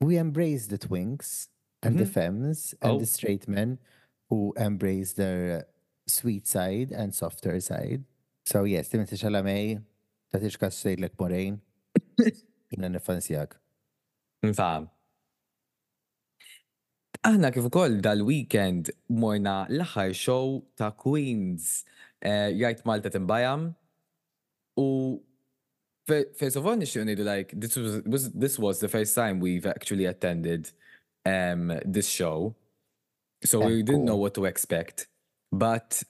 We 0.00 0.16
embrace 0.18 0.66
the 0.72 0.78
twinks 0.78 1.48
and 1.82 1.96
mm 1.96 1.98
-hmm. 1.98 2.00
the 2.00 2.08
mhm. 2.08 2.14
femmes 2.14 2.58
and 2.80 2.92
oh. 2.92 2.98
the 3.02 3.06
straight 3.10 3.48
men 3.48 3.78
who 4.30 4.52
embrace 4.56 5.14
their 5.14 5.66
sweet 6.06 6.46
side 6.46 6.92
and 6.94 7.10
softer 7.14 7.58
side. 7.60 8.04
So 8.46 8.62
yeah, 8.62 8.80
Timothy 8.86 9.16
Chalamet, 9.16 9.82
ta' 10.30 10.38
tix 10.38 10.86
in 10.86 11.02
morejn, 11.20 11.58
jina 12.70 12.88
nifansijak. 12.94 13.56
Nfam. 14.46 14.84
Aħna 17.26 17.48
kif 17.50 17.64
ukoll 17.66 17.96
dal-weekend 18.06 18.92
morna 19.18 19.56
l-aħħar 19.66 20.14
show 20.14 20.60
ta' 20.78 20.92
Queens 20.94 21.82
eh, 22.22 22.52
jgħid 22.54 22.84
Malta 22.86 23.10
timbajam 23.10 23.64
u 24.78 24.86
first 26.06 26.54
of 26.60 26.68
all 26.68 26.78
nixtieq 26.78 27.02
ngħidu 27.08 27.26
like 27.26 27.56
this 27.66 27.74
was 28.14 28.28
this 28.44 28.60
was 28.62 28.78
the 28.78 28.92
first 28.92 29.18
time 29.18 29.42
we've 29.42 29.66
actually 29.66 30.06
attended 30.12 30.70
um, 31.26 31.74
this 31.84 32.06
show. 32.06 32.54
So 33.42 33.58
we 33.66 33.82
didn't 33.82 34.04
know 34.04 34.14
what 34.14 34.34
to 34.38 34.44
expect, 34.46 35.08
but 35.50 36.00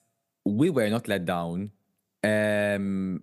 we 0.45 0.69
were 0.69 0.91
not 0.91 1.09
let 1.09 1.25
down 1.25 1.71
um, 2.25 3.23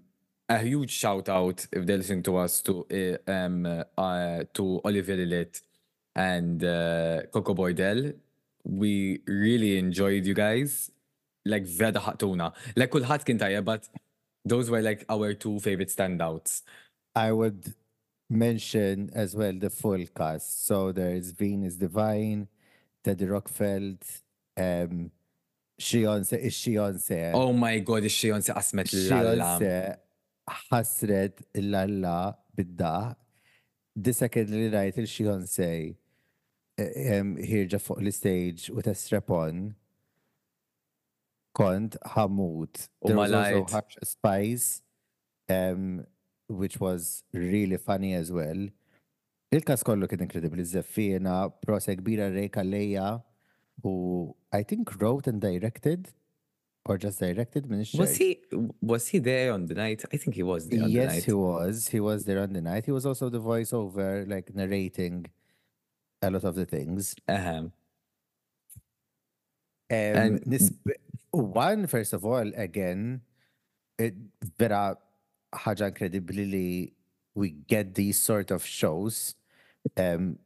a 0.50 0.60
huge 0.60 0.92
shout 0.92 1.30
out 1.30 1.66
if 1.72 1.86
they 1.86 1.98
listen 1.98 2.22
to 2.24 2.38
us 2.38 2.62
to 2.62 3.20
uh, 3.28 3.32
um, 3.32 3.66
uh, 3.98 4.44
to 4.54 4.82
Olivier 4.86 5.18
Lillet 5.18 5.62
and 6.16 6.64
uh, 6.64 7.22
Coco 7.32 7.56
Boydell. 7.56 8.14
We 8.64 9.22
really 9.28 9.78
enjoyed 9.78 10.26
you 10.26 10.34
guys. 10.34 10.92
Like 11.46 11.66
Veda 11.68 12.00
Hatuna. 12.00 12.54
Like 12.76 12.90
kulħat 12.92 13.26
kien 13.28 13.64
but 13.64 13.90
those 14.46 14.70
were 14.70 14.82
like 14.82 15.04
our 15.10 15.34
two 15.34 15.60
favorite 15.60 15.90
standouts. 15.90 16.62
I 17.16 17.32
would 17.34 17.74
mention 18.30 19.10
as 19.14 19.36
well 19.36 19.54
the 19.54 19.70
full 19.70 20.06
cast. 20.16 20.66
So 20.66 20.92
there 20.94 21.14
is 21.14 21.32
Venus 21.32 21.76
Divine, 21.76 22.48
Teddy 23.04 23.26
Rockfeld, 23.26 23.98
um, 24.58 25.12
Xionse, 25.84 26.38
xionse. 26.62 27.32
Oh 27.34 27.52
my 27.52 27.76
god, 27.88 28.04
xionse 28.20 28.52
asmet 28.60 28.90
l-alla. 28.94 29.50
Xionse 29.60 30.62
ħasret 30.70 31.44
l-alla 31.60 32.20
bidda. 32.56 32.96
Disaked 34.08 34.50
li 34.54 34.70
rajt 34.74 35.02
il-xionse 35.04 35.68
eh, 35.68 37.34
hirġa 37.50 37.80
fuq 37.84 38.00
l-stage 38.04 38.72
u 38.74 38.86
strepon 38.98 39.60
kont 41.60 42.00
ħamut. 42.16 42.88
There 43.04 43.18
was 43.18 44.00
Spice, 44.14 44.82
um, 45.52 46.02
which 46.50 46.80
was 46.82 47.24
really 47.34 47.78
funny 47.78 48.16
as 48.22 48.32
well. 48.32 48.64
Il-kas 49.54 49.86
kollu 49.86 50.10
kien 50.10 50.24
inkredibli, 50.26 50.64
z-zaffina, 50.66 51.38
prosek 51.62 52.02
bira 52.08 52.32
rejka 52.34 52.64
lejja. 52.66 53.18
who 53.82 54.36
I 54.52 54.62
think 54.64 55.02
wrote 55.02 55.28
and 55.28 55.42
directed 55.42 56.10
or 56.86 56.98
just 56.98 57.20
directed 57.20 57.70
Ministry. 57.70 58.00
Was 58.00 58.18
he 58.18 58.40
was 58.82 59.08
he 59.08 59.20
there 59.20 59.54
on 59.54 59.66
the 59.66 59.74
night? 59.76 60.04
I 60.14 60.18
think 60.18 60.36
he 60.36 60.44
was 60.44 60.68
there 60.68 60.88
yes, 60.88 61.24
he 61.24 61.32
was. 61.32 61.88
He 61.88 62.00
was 62.00 62.26
there 62.26 62.42
on 62.42 62.54
the 62.54 62.62
night. 62.62 62.86
He 62.86 62.92
was 62.92 63.06
also 63.06 63.30
the 63.30 63.40
voiceover, 63.42 64.30
like 64.30 64.54
narrating 64.54 65.26
a 66.22 66.30
lot 66.30 66.44
of 66.44 66.56
the 66.56 66.66
things. 66.66 67.16
Uh-huh. 67.28 67.62
Um, 67.62 67.72
and 69.90 70.44
this 70.46 70.72
one, 71.32 71.88
first 71.88 72.14
of 72.14 72.26
all, 72.26 72.52
again, 72.56 73.22
it 73.98 74.14
vera 74.58 74.98
ħaġa 75.54 75.88
incredibly 75.92 76.92
we 77.36 77.52
get 77.68 77.94
these 77.96 78.20
sort 78.22 78.50
of 78.52 78.66
shows 78.66 79.36
um, 79.98 80.38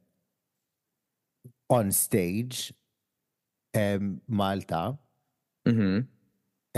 on 1.70 1.90
stage 1.92 2.72
Malta. 4.28 4.84
Mm-hmm. 5.66 5.98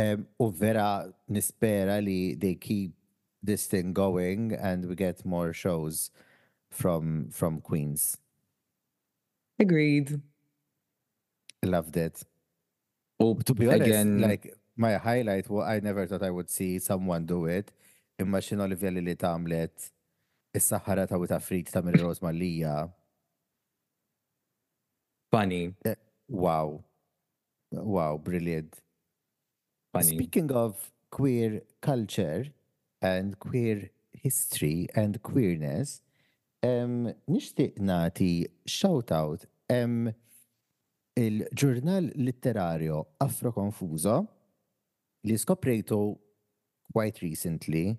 Um, 0.03 0.27
u 0.39 0.47
vera 0.61 0.91
nispera 1.31 1.97
li 2.03 2.35
they 2.35 2.55
keep 2.55 2.93
this 3.43 3.67
thing 3.67 3.93
going 3.93 4.53
and 4.53 4.87
we 4.89 4.95
get 4.95 5.25
more 5.25 5.53
shows 5.53 6.11
from 6.71 7.29
from 7.31 7.61
Queens. 7.61 8.19
Agreed. 9.59 10.21
Loved 11.65 11.97
it. 11.97 12.23
Oh, 13.19 13.35
to 13.35 13.55
be 13.55 13.69
honest, 13.69 13.83
again, 13.83 14.21
like 14.21 14.55
my 14.77 14.95
highlight, 14.97 15.51
well, 15.51 15.67
I 15.67 15.81
never 15.81 16.07
thought 16.07 16.23
I 16.23 16.31
would 16.31 16.49
see 16.49 16.79
someone 16.79 17.27
do 17.27 17.45
it. 17.45 17.71
Imagine 18.19 18.61
am 18.61 18.69
going 18.69 18.79
to 18.79 18.85
xin 18.85 18.85
Olivia 18.89 18.91
li 18.97 19.11
with 19.11 19.19
tamlet 19.25 19.91
is-saħħara 20.59 21.03
ta' 21.09 21.39
frit 21.41 21.69
ta' 21.69 21.83
Rose 22.03 22.21
Malija. 22.25 22.91
Funny. 25.31 25.75
Eh, 25.85 25.95
wow. 26.29 26.83
Wow, 27.73 28.19
brilliant. 28.19 28.77
Funny. 29.93 30.17
Speaking 30.17 30.51
of 30.51 30.91
queer 31.11 31.63
culture 31.81 32.47
and 33.01 33.39
queer 33.39 33.91
history 34.13 34.89
and 34.95 35.23
queerness, 35.23 36.03
um, 36.63 37.13
nishtiq 37.29 37.79
nati 37.81 38.49
shout-out 38.67 39.45
um, 39.71 40.13
il-ġurnal 41.17 42.11
letterario 42.17 43.07
Afro 43.21 43.53
Confuso 43.53 44.17
li 45.25 45.35
skoprejtu 45.37 46.19
quite 46.93 47.23
recently 47.23 47.99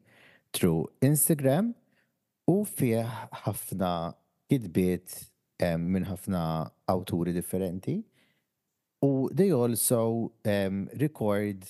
through 0.52 0.86
Instagram 1.02 1.74
u 2.48 2.62
fieħ 2.64 3.28
ħafna 3.46 3.92
kidbit 4.52 5.16
um, 5.64 5.88
minn 5.96 6.06
ħafna 6.12 6.46
awturi 6.92 7.34
differenti 7.36 8.02
U 9.02 9.30
they 9.34 9.52
also 9.52 10.32
um, 10.46 10.90
record 11.00 11.66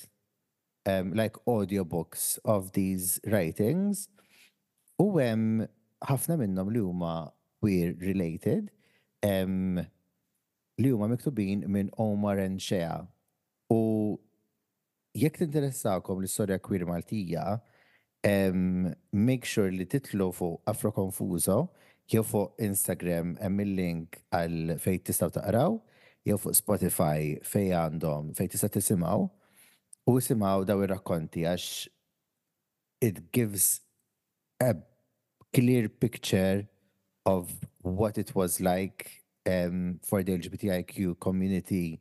um, 0.88 1.14
like 1.14 1.34
audiobooks 1.46 2.38
of 2.44 2.72
these 2.74 3.18
writings. 3.26 4.08
U 5.00 5.16
hemm 5.20 5.64
ħafna 6.04 6.36
minnhom 6.40 6.70
li 6.74 6.82
huma 6.84 7.14
queer 7.62 7.94
related 8.02 8.68
um, 9.24 9.78
li 10.82 10.90
huma 10.92 11.08
miktubin 11.08 11.64
minn 11.72 11.90
Omar 11.98 12.36
and 12.44 12.60
Shea. 12.60 12.90
U 13.72 14.18
jekk 15.16 15.40
tinteressakom 15.46 16.20
l-istorja 16.22 16.60
queer 16.64 16.84
Maltija, 16.88 17.62
um, 18.28 18.92
make 19.12 19.44
sure 19.48 19.72
li 19.72 19.86
titlu 19.88 20.28
fuq 20.36 20.60
Afro 20.72 20.92
Confuso 20.96 21.58
jew 22.12 22.24
fuq 22.26 22.60
Instagram 22.68 23.32
hemm 23.40 23.64
il-link 23.64 24.20
għal 24.34 24.76
fejn 24.84 25.02
tistgħu 25.08 25.34
taqraw 25.40 25.80
jew 26.28 26.36
fuq 26.42 26.54
Spotify 26.54 27.34
fej 27.52 27.70
għandhom 27.78 28.28
fej 28.38 28.50
tista' 28.52 28.70
tisimgħu 28.76 29.24
u 30.10 30.14
isimgħu 30.20 30.68
daw 30.68 30.84
ir-rakkonti 30.84 31.42
għax 31.50 31.72
it 33.08 33.18
gives 33.34 33.70
a 34.62 34.68
clear 35.54 35.88
picture 36.04 36.68
of 37.32 37.50
what 37.82 38.20
it 38.22 38.30
was 38.38 38.60
like 38.62 39.24
um, 39.50 39.98
for 40.06 40.22
the 40.22 40.36
LGBTIQ 40.38 41.18
community 41.18 42.00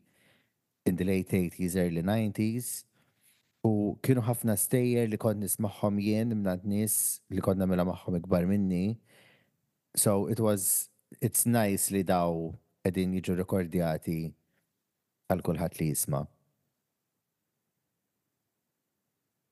in 0.85 0.95
the 0.95 1.03
late 1.03 1.29
80s, 1.35 1.75
early 1.75 2.01
90s. 2.03 2.85
U 3.65 3.97
kienu 4.05 4.21
ħafna 4.25 4.53
stejjer 4.57 5.09
li 5.11 5.17
kont 5.21 5.41
nismaħħom 5.45 5.97
jien 6.05 6.31
minnant 6.35 6.65
nis 6.65 7.19
li 7.33 7.41
konna 7.41 7.65
mela 7.69 7.85
maħħom 7.89 8.19
ikbar 8.21 8.45
minni. 8.49 8.95
So 9.97 10.27
it 10.27 10.39
was, 10.41 10.89
it's 11.21 11.45
nice 11.49 11.89
li 11.93 12.01
daw 12.05 12.53
edin 12.89 13.13
jiġu 13.17 13.35
rekordjati 13.37 14.15
għal 15.31 15.43
kulħadd 15.45 15.79
li 15.81 15.87
jisma. 15.91 16.23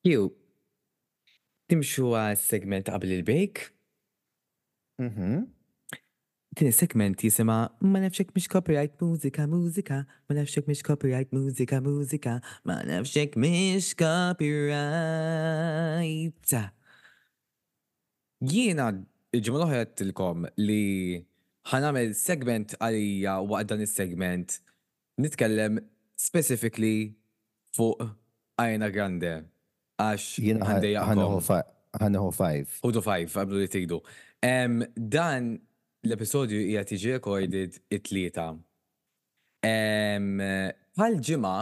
Jew, 0.07 0.29
timxu 1.71 2.13
għas 2.15 2.47
segment 2.49 2.89
qabel 2.89 3.17
il-bejk? 3.19 3.61
Mhm. 4.99 5.47
Din 6.59 6.71
segment 6.73 7.17
jisima 7.23 7.69
ma 7.79 7.99
nafxek 8.01 8.33
mish 8.35 8.47
copyright 8.51 8.97
mużika, 8.99 9.45
mużika, 9.47 10.01
ma 10.27 10.35
nafxek 10.39 10.67
mish 10.67 10.81
copyright 10.83 11.29
mużika, 11.31 11.77
mużika, 11.81 12.39
ma 12.65 12.79
nafxek 12.83 13.37
mish 13.39 13.93
copyright. 13.93 14.81
Jiena 18.41 18.89
ġimma 19.31 19.61
l-oħra 19.61 20.51
li 20.57 20.83
ħanamel 21.67 22.13
segment 22.15 22.75
għalija 22.79 23.35
waqt 23.43 23.69
dan 23.71 23.83
is-segment 23.83 24.57
nitkellem 25.19 25.79
specifically 26.15 27.15
fuq 27.75 28.07
Ajna 28.59 28.89
Grande. 28.91 29.33
Għax 29.99 30.39
għandeja 30.41 31.03
ħanħu 31.09 32.29
5. 32.35 32.79
Udu 32.87 33.01
five, 33.03 33.31
għablu 33.39 33.59
li 33.61 33.69
tidu. 33.71 33.99
Dan 34.39 35.49
l-episodju 36.03 36.59
hija 36.65 36.83
tiġi 36.87 37.13
recorded 37.17 37.75
it-tlieta. 37.91 38.49
Bħal 39.65 41.17
ġimma, 41.27 41.57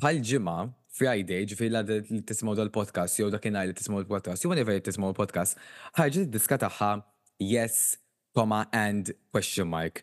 bħal 0.00 0.20
ġimma, 0.30 0.56
Friday, 0.98 1.44
ġifiri 1.46 1.70
la 1.70 1.84
li 1.86 2.22
tismaw 2.26 2.56
dal-podcast, 2.58 3.20
jew 3.20 3.28
dakinaj 3.30 3.68
li 3.70 3.74
tismaw 3.78 4.00
il-podcast, 4.02 4.42
jew 4.42 4.50
whenever 4.50 4.74
li 4.74 4.82
tismaw 4.82 5.12
il-podcast, 5.14 5.58
ħarġet 5.98 6.26
id-diska 6.28 6.58
taħħa 6.66 6.94
Yes, 7.38 7.96
comma 8.34 8.68
and 8.72 9.12
question 9.32 9.68
mark. 9.68 10.02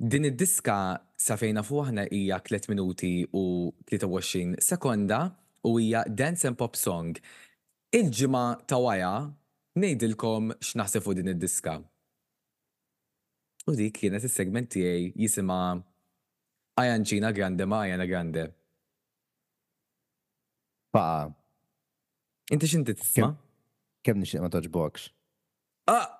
Din 0.00 0.24
id-diska 0.30 0.78
sa 1.20 1.36
fejna 1.36 1.62
fuħna 1.64 2.06
hija 2.12 2.38
3 2.44 2.70
minuti 2.72 3.20
u 3.36 3.68
23 3.90 4.56
sekonda 4.64 5.26
u 5.68 5.74
hija 5.76 6.04
Dance 6.08 6.48
and 6.48 6.56
Pop 6.60 6.76
Song. 6.80 7.16
Il-ġimgħa 7.92 8.44
ta' 8.70 8.78
waja 8.80 9.12
ngħidilkom 9.76 10.54
x'naħseb 10.56 11.04
fuq 11.04 11.18
din 11.20 11.32
id-diska. 11.34 11.76
U 13.68 13.74
dik 13.76 14.00
kienet 14.00 14.24
is-segment 14.24 14.72
tiegħi 14.72 15.12
jisimha 15.20 15.76
Ajanċina 16.80 17.32
Grande 17.36 17.66
ma' 17.68 17.82
Ajana 17.84 18.06
Grande. 18.08 18.44
Pa. 20.90 21.04
Inti 22.50 22.66
x'inti 22.66 22.94
tisma'? 22.98 23.34
Kemm 24.00 24.24
nixtieq 24.24 24.40
ma 24.40 24.48
toġbokx. 24.50 25.10
Ah! 25.92 26.19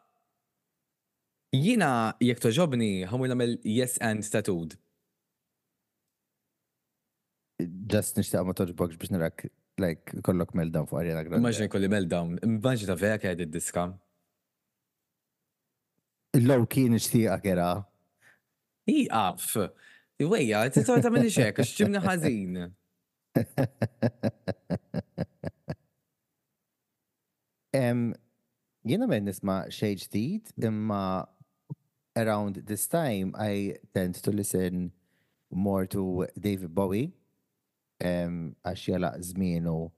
Jina 1.50 2.14
jek 2.22 2.38
toġobni 2.38 2.88
ħamur 3.10 3.26
namel 3.32 3.56
yes 3.66 3.96
and 3.98 4.22
statud. 4.22 4.76
Just 7.90 8.16
nishtaq 8.16 8.44
ma 8.46 8.54
toġbokx 8.56 8.94
biex 9.00 9.10
narak 9.10 9.48
like 9.82 10.14
kollok 10.24 10.54
meltdown 10.56 10.86
fuq 10.86 11.00
Ariana 11.00 11.24
Grande. 11.26 11.42
Maġni 11.42 11.66
kolli 11.72 11.90
meltdown, 11.90 12.36
immaġna 12.46 12.86
ta' 12.92 12.96
vera 13.00 13.18
kħed 13.20 13.42
id-diska. 13.48 13.86
Low 16.38 16.66
key 16.70 16.86
nishtiqa 16.92 17.40
kera. 17.42 17.70
i 18.86 19.08
Iwejja, 20.20 20.60
t-tor 20.70 21.00
ta' 21.00 21.08
minni 21.10 21.30
xek, 21.32 21.62
xċimni 21.64 21.98
ħazin. 22.06 22.70
Jena 28.84 29.06
men 29.08 29.24
nisma 29.30 29.62
xej 29.72 29.94
ġdid, 30.04 30.52
imma 30.68 31.02
around 32.16 32.62
this 32.66 32.86
time, 32.86 33.34
I 33.38 33.76
tend 33.94 34.14
to 34.16 34.30
listen 34.30 34.92
more 35.50 35.86
to 35.94 36.26
David 36.38 36.74
Bowie, 36.74 37.12
um, 38.02 38.54
għax 38.64 38.86
jela 38.88 39.10
zmienu 39.20 39.90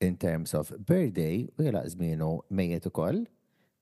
in 0.00 0.16
terms 0.20 0.54
of 0.54 0.70
birthday, 0.84 1.46
u 1.58 1.62
jela 1.64 1.82
zminu 1.88 2.38
mejet 2.50 2.86
u 2.86 2.90
koll. 2.90 3.22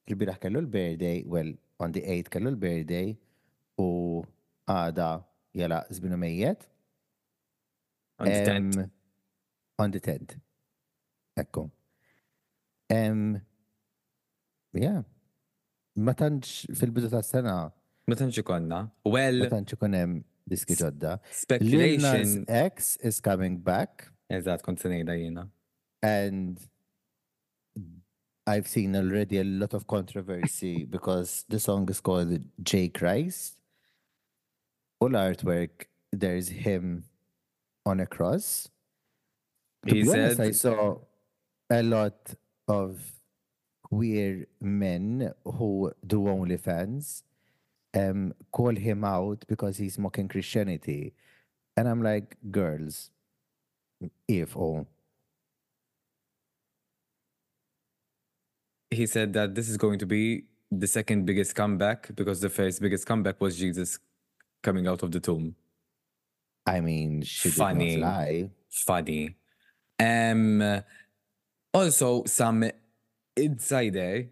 Il-biraħ 0.07 0.37
kellu 0.41 0.61
l-birthday, 0.65 1.25
well, 1.27 1.49
on 1.83 1.91
the 1.93 2.05
8 2.07 2.31
kellu 2.31 2.53
l-birthday, 2.55 3.17
u 3.83 3.89
għada 4.71 5.09
jelaq 5.57 5.89
zmienu 5.93 6.19
mejjet 6.21 6.69
On 8.19 8.27
the 8.27 8.39
10th. 8.41 8.77
Um, 8.85 8.91
on 9.79 9.91
the 9.91 10.01
10 10.01 10.25
Ekku. 11.37 11.71
Um, 12.91 13.43
yeah. 14.73 15.03
ma 16.05 16.13
tantx 16.21 16.51
fil-bidu 16.81 17.11
ta' 17.15 17.23
sena. 17.23 17.73
Ma 18.09 18.15
tantx 18.21 18.41
ikonna. 18.43 18.81
Well. 19.17 19.41
Ma 19.45 19.49
tantx 19.57 19.77
ikun 19.77 19.97
hemm 19.99 20.15
diski 20.51 20.77
ġodda. 20.81 21.17
Speculation. 21.43 22.45
X 22.57 22.97
is 23.11 23.21
coming 23.21 23.57
back. 23.71 24.11
Eżatt, 24.37 24.63
kont 24.67 24.81
se 24.83 24.89
ngħidha 24.91 25.47
And 26.03 26.59
I've 28.47 28.69
seen 28.69 28.95
already 28.95 29.39
a 29.39 29.45
lot 29.45 29.75
of 29.75 29.87
controversy 29.87 30.85
because 30.85 31.45
the 31.49 31.59
song 31.61 31.89
is 31.91 32.01
called 32.01 32.41
J 32.63 32.89
Christ. 32.89 33.57
All 35.01 35.11
artwork, 35.11 35.87
there's 36.13 36.49
him 36.49 37.05
on 37.85 38.01
a 38.01 38.07
cross. 38.07 38.69
To 39.87 39.95
he 39.95 40.03
be 40.03 40.11
honest, 40.11 40.37
said, 40.37 40.47
I 40.47 40.51
saw 40.53 40.99
a 41.71 41.83
lot 41.83 42.35
of 42.69 43.01
queer 43.89 44.47
men 44.61 45.33
who 45.45 45.93
do 46.07 46.23
OnlyFans 46.35 47.23
um, 47.95 48.35
call 48.53 48.75
him 48.75 49.05
out 49.05 49.45
because 49.47 49.77
he's 49.77 49.97
mocking 49.99 50.27
Christianity. 50.29 51.15
And 51.77 51.89
I'm 51.89 52.03
like, 52.03 52.37
girls, 52.51 53.11
if 54.27 54.57
all. 54.57 54.87
He 58.91 59.07
said 59.07 59.33
that 59.35 59.55
this 59.55 59.69
is 59.69 59.77
going 59.77 59.99
to 60.01 60.07
be 60.07 60.45
the 60.71 60.87
second 60.89 61.25
biggest 61.27 61.55
comeback 61.55 62.09
because 62.17 62.41
the 62.41 62.49
first 62.49 62.81
biggest 62.81 63.07
comeback 63.07 63.41
was 63.41 63.57
Jesus 63.57 63.99
coming 64.63 64.87
out 64.89 65.03
of 65.05 65.13
the 65.13 65.21
tomb. 65.21 65.55
I 66.67 66.81
mean, 66.81 67.23
she 67.23 67.51
funny, 67.51 67.91
did 67.97 68.01
not 68.01 68.07
lie. 68.09 68.51
Funny. 68.71 69.37
Um, 70.01 70.83
also, 71.73 72.25
some 72.25 72.65
insider. 73.37 74.29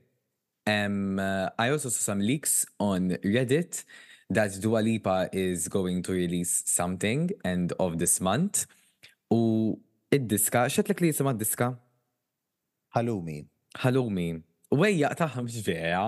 Um, 0.67 1.19
uh, 1.19 1.51
I 1.59 1.69
also 1.71 1.91
saw 1.91 2.01
some 2.13 2.21
leaks 2.21 2.65
on 2.81 3.11
Reddit 3.23 3.85
that 4.31 4.59
Dua 4.61 4.79
Lipa 4.79 5.29
is 5.33 5.69
going 5.69 6.03
to 6.05 6.13
release 6.13 6.63
something 6.67 7.31
end 7.45 7.73
of 7.79 7.99
this 7.99 8.21
month. 8.21 8.67
U 9.31 9.77
id-diska, 10.15 10.69
xetlek 10.71 11.01
li 11.03 11.09
jisima 11.13 11.33
diska 11.41 11.69
Halloumi. 12.97 13.45
Halloumi. 13.77 14.43
Wejja 14.73 15.11
taħħa 15.19 15.43
mx 15.45 15.59
vera. 15.67 16.05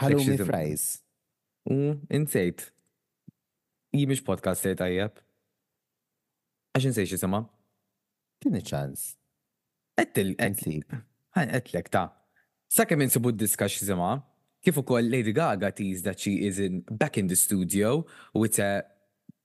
Halloumi 0.00 0.36
fries. 0.46 0.98
Mm, 1.68 2.00
Insejt. 2.18 2.64
Jimix 3.94 4.20
podcast 4.24 4.64
sejt 4.64 4.82
għajjab. 4.84 5.22
Għaxin 6.76 6.96
sejx 6.96 7.14
jisima? 7.18 7.42
Tini 8.40 8.60
ċans. 8.64 9.08
Għettil, 9.98 10.32
għettil, 10.38 10.82
għettlek 11.40 11.88
ta' 11.90 12.06
Sakke 12.68 12.98
minn 13.00 13.08
subu 13.10 13.30
diskax 13.32 13.78
zima, 13.88 14.10
kif 14.62 14.76
ukoll 14.82 15.06
Lady 15.10 15.32
Gaga 15.32 15.70
teased 15.72 16.04
that 16.04 16.20
she 16.20 16.34
is 16.46 16.58
in 16.60 16.82
back 17.02 17.16
in 17.16 17.26
the 17.26 17.34
studio 17.36 18.04
with 18.34 18.58
a 18.58 18.68
uh, 18.68 18.80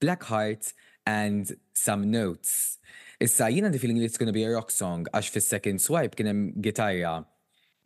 black 0.03 0.23
heart 0.29 0.73
and 1.07 1.53
some 1.73 2.03
notes. 2.11 2.77
Issa 3.21 3.47
jina 3.49 3.69
the 3.69 3.79
feeling 3.79 4.01
it's 4.03 4.17
gonna 4.19 4.35
be 4.35 4.43
a 4.43 4.51
rock 4.51 4.69
song 4.75 5.07
għax 5.13 5.29
fis 5.37 5.47
second 5.53 5.79
swipe 5.79 6.17
kien 6.19 6.27
hemm 6.33 6.51
gitarra. 6.65 7.15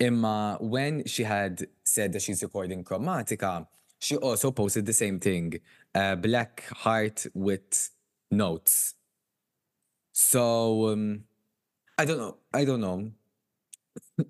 Imma 0.01 0.57
when 0.59 1.03
she 1.05 1.23
had 1.23 1.67
said 1.85 2.13
that 2.13 2.25
she's 2.25 2.41
recording 2.41 2.83
Chromatica, 2.83 3.67
she 3.99 4.17
also 4.17 4.49
posted 4.49 4.87
the 4.87 4.97
same 5.03 5.19
thing, 5.19 5.53
a 5.93 6.01
uh, 6.01 6.15
black 6.15 6.63
heart 6.83 7.27
with 7.35 7.91
notes. 8.31 8.95
So 10.13 10.89
um, 10.89 11.25
I 11.99 12.05
don't 12.05 12.19
know. 12.19 12.37
I 12.53 12.63
don't 12.63 12.79
know. 12.81 13.11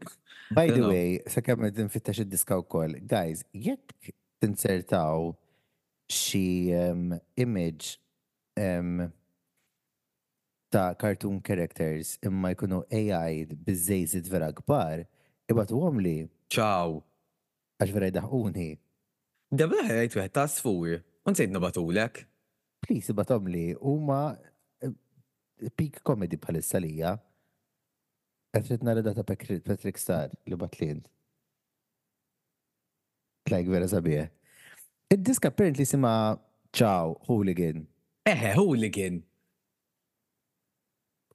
By 0.52 0.68
the 0.76 0.84
way, 0.88 1.08
sakemm 1.28 1.62
qed 1.66 1.80
nfittex 1.84 2.20
id-diska 2.24 2.56
wkoll, 2.62 2.94
guys, 3.08 3.42
jekk 3.54 3.92
tinsertaw 4.40 5.34
xi 6.20 6.44
ehm, 6.72 7.10
image 7.36 7.88
ehm, 8.58 9.10
ta' 10.72 10.94
cartoon 11.02 11.42
characters 11.44 12.14
imma 12.28 12.54
jkunu 12.56 12.80
AI 13.00 13.44
bizzejzid 13.68 14.32
vera 14.32 14.50
kbar, 14.62 15.04
ibat 15.52 15.74
u 15.76 15.82
għomli. 15.88 16.16
Ciao. 16.56 17.04
Għax 17.82 17.94
vera 18.00 18.10
jdaħuni. 18.16 18.70
Dabla 19.52 19.84
ħajt 19.92 20.16
wieħed 20.22 20.38
ta' 20.40 20.48
sfur, 20.56 21.02
unsejt 21.28 21.52
nabatulek. 21.52 22.24
Please 22.88 23.12
għomli, 23.12 23.74
u 23.82 23.98
huma 23.98 24.22
eh, 24.80 25.72
peak 25.76 26.00
comedy 26.08 26.40
bħalissa 26.40 26.86
Għatritna 28.56 28.94
li 28.96 29.02
data 29.04 29.24
Patrick 29.26 30.00
Star 30.00 30.32
li 30.48 30.56
batlin. 30.56 31.02
Tlajk 33.48 33.68
vera 33.72 33.88
sabiħ. 33.88 34.28
Id-disk 35.16 35.48
apparently 35.50 35.86
sima 35.88 36.12
Ciao 36.76 37.16
Hooligan. 37.28 37.84
Eħe, 38.28 38.54
Hooligan. 38.60 39.22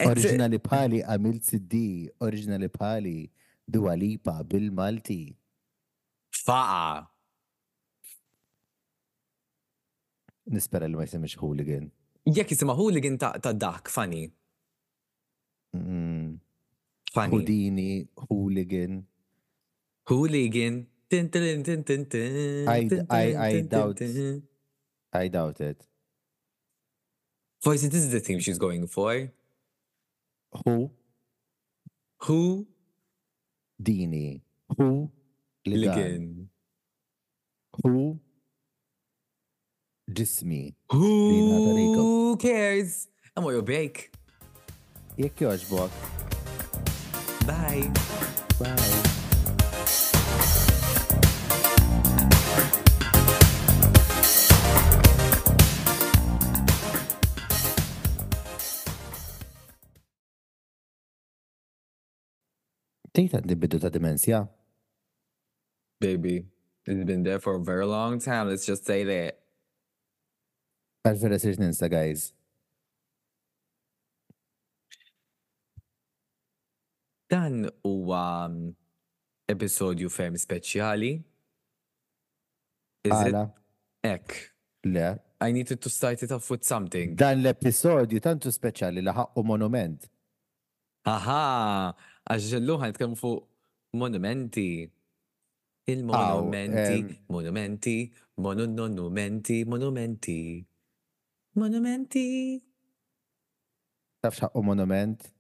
Oriġinali 0.03 0.59
pali 0.61 1.01
għamil 1.05 1.39
CD, 1.47 1.79
oriġinali 2.21 2.69
pali 2.73 3.17
Dua 3.69 3.95
Lipa 3.97 4.41
bil-Malti. 4.49 5.21
Faqa. 6.43 7.07
Nispera 10.53 10.89
li 10.91 10.99
ma 10.99 11.07
jisimix 11.07 11.37
Hooligan. 11.41 11.87
Jek 12.27 12.53
jisima 12.55 12.75
Hooligan 12.79 13.17
ta' 13.21 13.53
dak, 13.53 13.89
fani. 13.93 14.25
Funny. 17.13 17.31
Houdini, 17.37 17.93
hooligan. 18.17 19.05
Hooligan. 20.09 20.89
Dun, 21.13 21.29
dun, 21.31 21.63
dun, 21.63 21.83
dun, 21.85 22.05
dun, 22.09 22.67
I, 22.67 22.89
dun, 22.89 23.07
I, 23.13 23.27
I 23.37 23.53
dun, 23.61 23.67
doubt. 23.69 23.97
Dun. 24.01 24.43
I 25.13 25.29
doubt 25.29 25.61
it. 25.61 25.77
Voice, 27.63 27.83
this 27.83 28.01
is 28.03 28.11
the 28.11 28.21
thing 28.21 28.39
she's 28.41 28.57
going 28.59 28.87
for. 28.87 29.29
Who? 30.65 30.91
Who? 32.25 32.67
Dini. 33.81 34.41
Who? 34.79 35.11
Ligan. 35.69 36.49
Who? 37.85 38.19
Ġismi. 40.11 40.75
Who 40.91 42.37
cares? 42.41 43.09
I'm 43.37 43.45
Għamur 43.45 43.61
u 43.63 43.65
bejk. 43.65 44.03
Jekk 45.17 45.47
joġbok. 45.47 46.32
Bye. 47.47 47.91
Bye. 48.61 48.79
they 63.15 63.27
d-biddu 63.47 63.79
ta' 63.81 63.89
dementia, 63.89 64.49
Baby, 66.01 66.47
it's 66.87 67.05
been 67.11 67.23
there 67.23 67.39
for 67.39 67.57
a 67.57 67.61
very 67.65 67.85
long 67.87 68.19
time, 68.21 68.49
let's 68.51 68.65
just 68.69 68.87
say 68.91 69.05
that. 69.09 69.39
Għalfera 71.07 71.37
sirġ 71.43 71.61
ninsa, 71.61 71.89
guys. 71.93 72.33
Dan 77.33 77.53
huwa 77.83 78.45
mm, 78.53 78.73
episodju 79.49 80.11
ferm 80.13 80.35
speċjali. 80.39 81.15
Għala. 83.09 83.47
Ek. 84.07 84.35
Le. 84.85 85.09
I 85.43 85.49
needed 85.57 85.81
to 85.83 85.89
start 85.91 86.23
it 86.23 86.35
off 86.35 86.51
with 86.53 86.69
something. 86.69 87.17
Dan 87.17 87.41
l-episodju 87.41 88.21
tantu 88.23 88.53
speċjali 88.53 89.07
u 89.41 89.47
monument. 89.49 90.05
Aha, 91.09 91.91
għaxġellu 92.31 92.77
ħan 92.79 92.93
nitkellmu 92.93 93.17
fuq 93.19 93.41
monumenti. 93.99 94.69
Il-monumenti, 95.89 97.27
monumenti, 97.33 97.97
monumenti, 98.39 99.57
monumenti. 99.73 100.37
Monumenti. 101.59 102.27
Tafx 104.23 104.53
u 104.55 104.63
monument? 104.63 105.33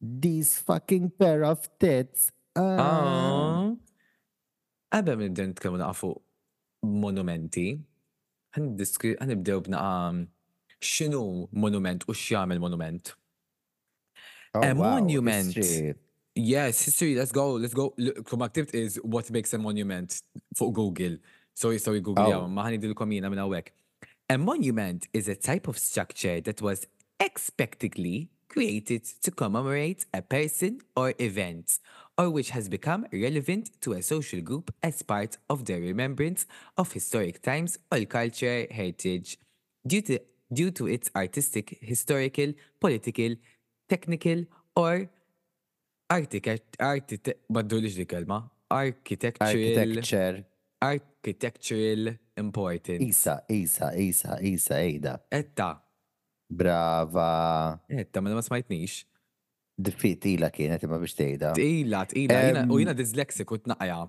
These 0.00 0.58
fucking 0.60 1.12
pair 1.20 1.44
of 1.44 1.68
tits. 1.78 2.30
Ah. 2.56 3.68
Għabba 4.96 5.14
minn 5.20 5.34
din 5.36 5.50
kemm 5.54 5.76
naqfu 5.78 6.08
monumenti, 7.02 7.66
għanibdew 8.56 9.58
b'naqa 9.66 9.90
um, 10.08 10.22
xinu 10.82 11.20
monument 11.52 12.08
u 12.08 12.16
x'jagħmel 12.16 12.62
monument. 12.64 13.12
Oh, 14.56 14.64
a 14.66 14.72
monument. 14.74 15.52
Yes, 16.34 16.80
history, 16.86 17.14
let's 17.14 17.30
go, 17.30 17.44
let's 17.60 17.76
go. 17.76 17.92
Kum 18.26 18.40
aktibt 18.48 18.72
is 18.74 18.96
what 19.04 19.30
makes 19.30 19.52
a 19.52 19.58
monument 19.58 20.22
for 20.56 20.72
Google. 20.72 21.18
Sorry, 21.52 21.78
sorry, 21.78 22.00
Google, 22.00 22.32
oh. 22.40 22.48
ma 22.48 22.64
ħanidilkom 22.70 23.12
jina 23.18 23.28
minn 23.30 23.46
A 24.30 24.36
monument 24.38 25.06
is 25.12 25.28
a 25.28 25.34
type 25.36 25.68
of 25.68 25.76
structure 25.76 26.40
that 26.40 26.62
was 26.62 26.86
expectedly 27.20 28.30
created 28.50 29.04
to 29.22 29.30
commemorate 29.30 30.04
a 30.12 30.20
person 30.20 30.80
or 30.96 31.14
event, 31.18 31.78
or 32.18 32.28
which 32.28 32.50
has 32.50 32.68
become 32.68 33.06
relevant 33.12 33.70
to 33.80 33.92
a 33.94 34.02
social 34.02 34.40
group 34.42 34.74
as 34.82 35.00
part 35.02 35.38
of 35.48 35.64
the 35.64 35.80
remembrance 35.80 36.44
of 36.76 36.92
historic 36.92 37.40
times 37.42 37.78
or 37.92 38.04
culture 38.04 38.66
heritage, 38.70 39.38
due 39.86 40.02
to, 40.02 40.18
due 40.52 40.70
to 40.72 40.86
its 40.88 41.08
artistic, 41.14 41.78
historical, 41.80 42.52
political, 42.80 43.36
technical, 43.88 44.44
or 44.74 45.08
architectural, 46.10 47.38
architectural, 48.68 50.44
architectural 50.82 52.14
importance. 52.36 53.02
Isa, 53.04 53.44
isa, 53.48 53.92
isa, 53.96 54.38
isa, 54.42 54.74
ejda. 54.74 55.20
Etta, 55.30 55.78
Brava. 56.50 57.80
Etta, 57.86 58.18
eh, 58.18 58.22
ma 58.26 58.42
smajtnix. 58.42 59.04
Diffit 59.80 60.24
ila 60.34 60.50
kienet 60.52 60.82
imma 60.84 60.98
biex 60.98 61.14
tgħidha. 61.16 61.52
Tila, 61.56 62.00
ila, 62.18 62.64
u 62.68 62.80
jiena 62.80 62.92
dislexiku 62.98 63.60
tnaqja. 63.64 64.00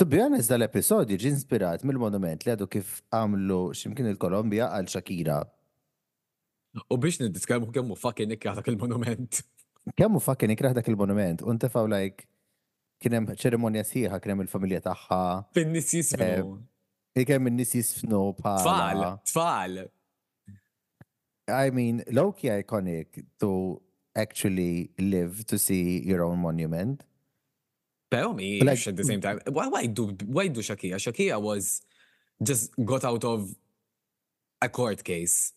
To 0.00 0.06
be 0.08 0.20
honest, 0.22 0.48
dal-episodju 0.48 1.18
ġi 1.20 1.28
inspirat 1.34 1.82
mill-monument 1.84 2.46
li 2.46 2.54
għadu 2.54 2.70
kif 2.72 3.02
għamlu 3.12 3.58
ximkien 3.76 4.06
il-Kolombja 4.14 4.70
għal 4.78 4.88
Shakira. 4.94 5.40
U 6.88 6.96
biex 7.02 7.18
nidiskalmu 7.20 7.68
kemmu 7.74 7.98
fucking 7.98 8.32
ikra 8.38 8.54
dak 8.60 8.70
il-monument. 8.72 9.42
Kemmu 9.98 10.20
fucking 10.22 10.52
ikkraħ 10.54 10.74
dak 10.78 10.88
il-monument. 10.92 11.42
Un 11.42 11.58
tefaw 11.58 11.86
like, 11.90 12.26
kienem 13.02 13.30
ċerimonja 13.34 13.82
siħa, 13.90 14.18
kienem 14.22 14.42
il-familja 14.44 14.84
taħħa. 14.86 15.20
Fin-nis 15.58 15.94
jisfnu. 15.98 16.50
Kienem 17.18 17.48
il-nis 17.50 17.72
jisfnu. 17.80 18.22
Tfal, 18.38 19.00
tfal. 19.26 19.78
I 21.50 21.70
mean, 21.70 22.02
Loki 22.10 22.48
iconic 22.48 23.22
to 23.40 23.80
actually 24.16 24.90
live 24.98 25.44
to 25.46 25.58
see 25.58 26.00
your 26.04 26.24
own 26.24 26.38
monument. 26.38 27.04
By 28.10 28.22
all 28.22 28.34
means, 28.34 28.64
like, 28.64 28.86
at 28.86 28.96
the 28.96 29.04
same 29.04 29.20
time, 29.20 29.40
why, 29.50 29.68
why 29.68 29.86
do 29.86 30.16
why 30.26 30.48
do 30.48 30.60
Shakia? 30.60 30.96
Shakia 30.96 31.40
was 31.40 31.82
just 32.42 32.72
got 32.84 33.04
out 33.04 33.24
of 33.24 33.54
a 34.60 34.68
court 34.68 35.04
case 35.04 35.52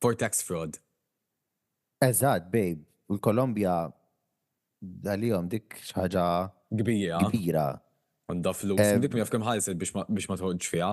for 0.00 0.14
tax 0.14 0.42
fraud. 0.42 0.78
Eżad, 2.08 2.42
babe, 2.56 2.86
u 3.12 3.18
l-Kolombja 3.18 3.74
għal-jom 5.10 5.50
dik 5.52 5.74
xaġa 5.90 6.28
kbira. 6.80 7.18
Kbira. 7.28 7.64
Għanda 8.30 8.54
flus, 8.56 8.80
eh, 8.80 8.96
dik 9.02 9.12
mi 9.12 9.20
għafkem 9.20 9.44
ħalset 9.44 9.76
biex 9.82 10.30
ma 10.30 10.38
tħodġ 10.40 10.68
fija. 10.72 10.92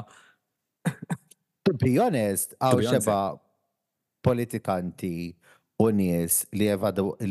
To 1.67 1.75
be 1.83 1.93
honest, 2.03 2.57
għaw 2.59 2.81
xeba 2.89 3.19
politikanti 4.23 5.33
u 5.79 5.91
nies 5.91 6.45
li 6.57 6.67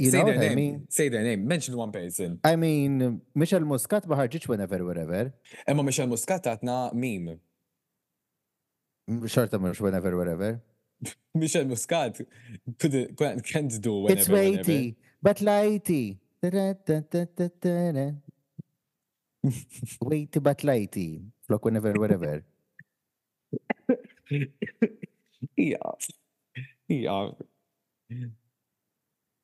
say 0.10 0.24
their 0.24 1.22
name. 1.28 1.46
Mention 1.46 1.76
one 1.76 1.92
person. 1.92 2.40
I 2.44 2.56
mean, 2.56 3.22
Michel 3.36 3.66
Muscat 3.68 4.08
ma 4.10 4.16
ħarġitx 4.24 4.48
whenever, 4.50 4.84
wherever. 4.88 5.34
Emma 5.68 5.84
Michel 5.86 6.08
Muscat 6.10 6.48
għatna 6.50 6.78
meme. 6.96 7.38
Xorta 9.30 9.60
mux 9.62 9.78
whenever, 9.84 10.16
wherever. 10.18 10.62
Michel 11.36 11.66
Muscat 11.70 12.22
can't 12.80 13.80
do 13.80 14.06
whenever. 14.06 14.20
It's 14.20 14.30
weighty, 14.30 14.96
but 15.22 15.38
lighty 15.38 16.18
but 19.54 20.60
lighty. 20.60 21.26
Look 21.50 21.66
whenever, 21.66 21.94
wherever. 21.94 22.44
Ija, 25.58 25.96
ija. 26.90 27.36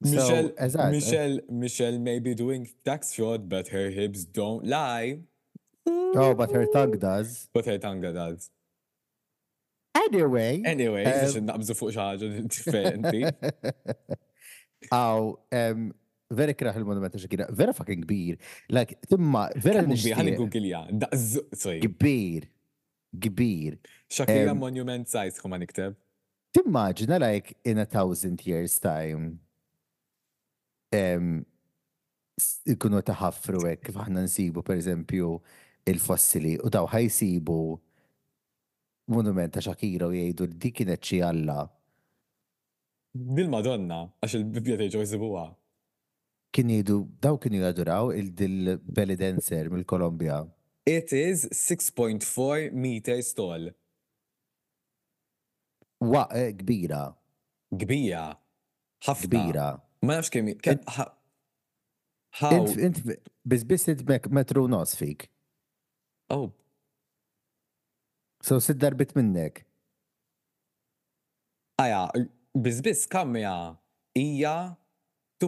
Michelle, 0.03 0.49
so, 0.57 0.79
eh? 0.81 0.87
Michelle, 0.89 1.39
Michelle 1.49 1.99
may 1.99 2.17
be 2.19 2.33
doing 2.33 2.67
tax 2.83 3.13
fraud, 3.13 3.47
but 3.47 3.67
her 3.67 3.89
hips 3.91 4.23
don't 4.25 4.65
lie. 4.65 5.19
Oh, 5.87 6.33
but 6.33 6.51
her 6.51 6.65
tongue 6.65 6.97
does. 6.97 7.47
But 7.53 7.65
her 7.67 7.77
tongue 7.77 8.01
does. 8.01 8.49
Anyway. 10.03 10.53
Anyway, 10.73 11.03
um, 11.05 11.47
naqbżu 11.49 11.75
fuq 11.81 11.91
xaħġa 11.93 12.27
differenti. 12.53 13.21
Aw, 14.97 15.23
um, 15.61 15.85
vera 16.35 16.51
kraħ 16.55 16.77
il-monument 16.79 17.13
ta' 17.13 17.47
vera 17.53 17.73
fucking 17.75 18.03
kbir. 18.05 18.37
Like, 18.69 18.97
timma, 19.07 19.47
vera 19.55 19.83
kbir. 21.73 21.87
kbir, 21.87 22.47
kbir. 23.21 23.77
Shakira 24.09 24.53
monument 24.55 25.07
size, 25.09 25.41
kumma 25.41 25.57
nikteb. 25.59 25.95
Timmaġina, 26.55 27.17
like, 27.19 27.55
in 27.63 27.77
a 27.79 27.85
thousand 27.85 28.41
years 28.45 28.77
time, 28.83 29.37
ikunu 32.71 32.95
taħafru 33.07 33.61
hekk 33.69 33.85
kif 33.89 33.95
aħna 34.01 34.21
nsibu 34.25 34.61
per 34.65 34.75
eżempju 34.81 35.27
il-fossili 35.91 36.55
u 36.63 36.65
daw 36.73 36.85
ħajsibu 36.91 37.57
monument 39.15 39.51
ta' 39.55 39.63
Shakira 39.63 40.05
u 40.11 40.15
jgħidu 40.17 40.43
li 40.49 40.57
dik 40.65 40.75
kienet 40.81 41.01
xi 41.07 41.17
Alla. 41.29 41.59
Madonna, 43.37 43.99
għax 44.23 44.33
il-bibja 44.41 44.75
tgħidu 44.89 45.31
kien 46.55 46.71
jidu, 46.75 46.95
daw 47.23 47.37
kien 47.39 47.55
jaduraw 47.59 48.11
il-dil 48.15 48.77
belly 48.83 49.15
dancer 49.17 49.69
mill-Kolombia. 49.71 50.41
It 50.85 51.11
is 51.13 51.45
6.4 51.45 52.73
meters 52.73 53.33
tall. 53.37 53.69
Wa, 56.01 56.25
eh, 56.31 56.51
kbira. 56.57 57.05
Kbira. 57.71 58.25
Ħafna. 59.05 59.27
Kbira. 59.27 59.67
Ma 60.05 60.13
nafx 60.17 60.31
kemm. 60.33 60.49
Int, 62.51 62.77
int, 62.79 63.01
biz 63.51 63.63
bis 63.67 63.85
metru 64.29 64.63
nos 64.69 64.95
fik. 64.97 65.27
Oh. 66.29 66.51
So 68.41 68.59
sid 68.59 68.79
darbit 68.81 69.13
minnek. 69.15 69.63
Aja, 71.81 72.03
biz 72.57 73.05
kamja 73.09 73.55
ija 74.17 74.57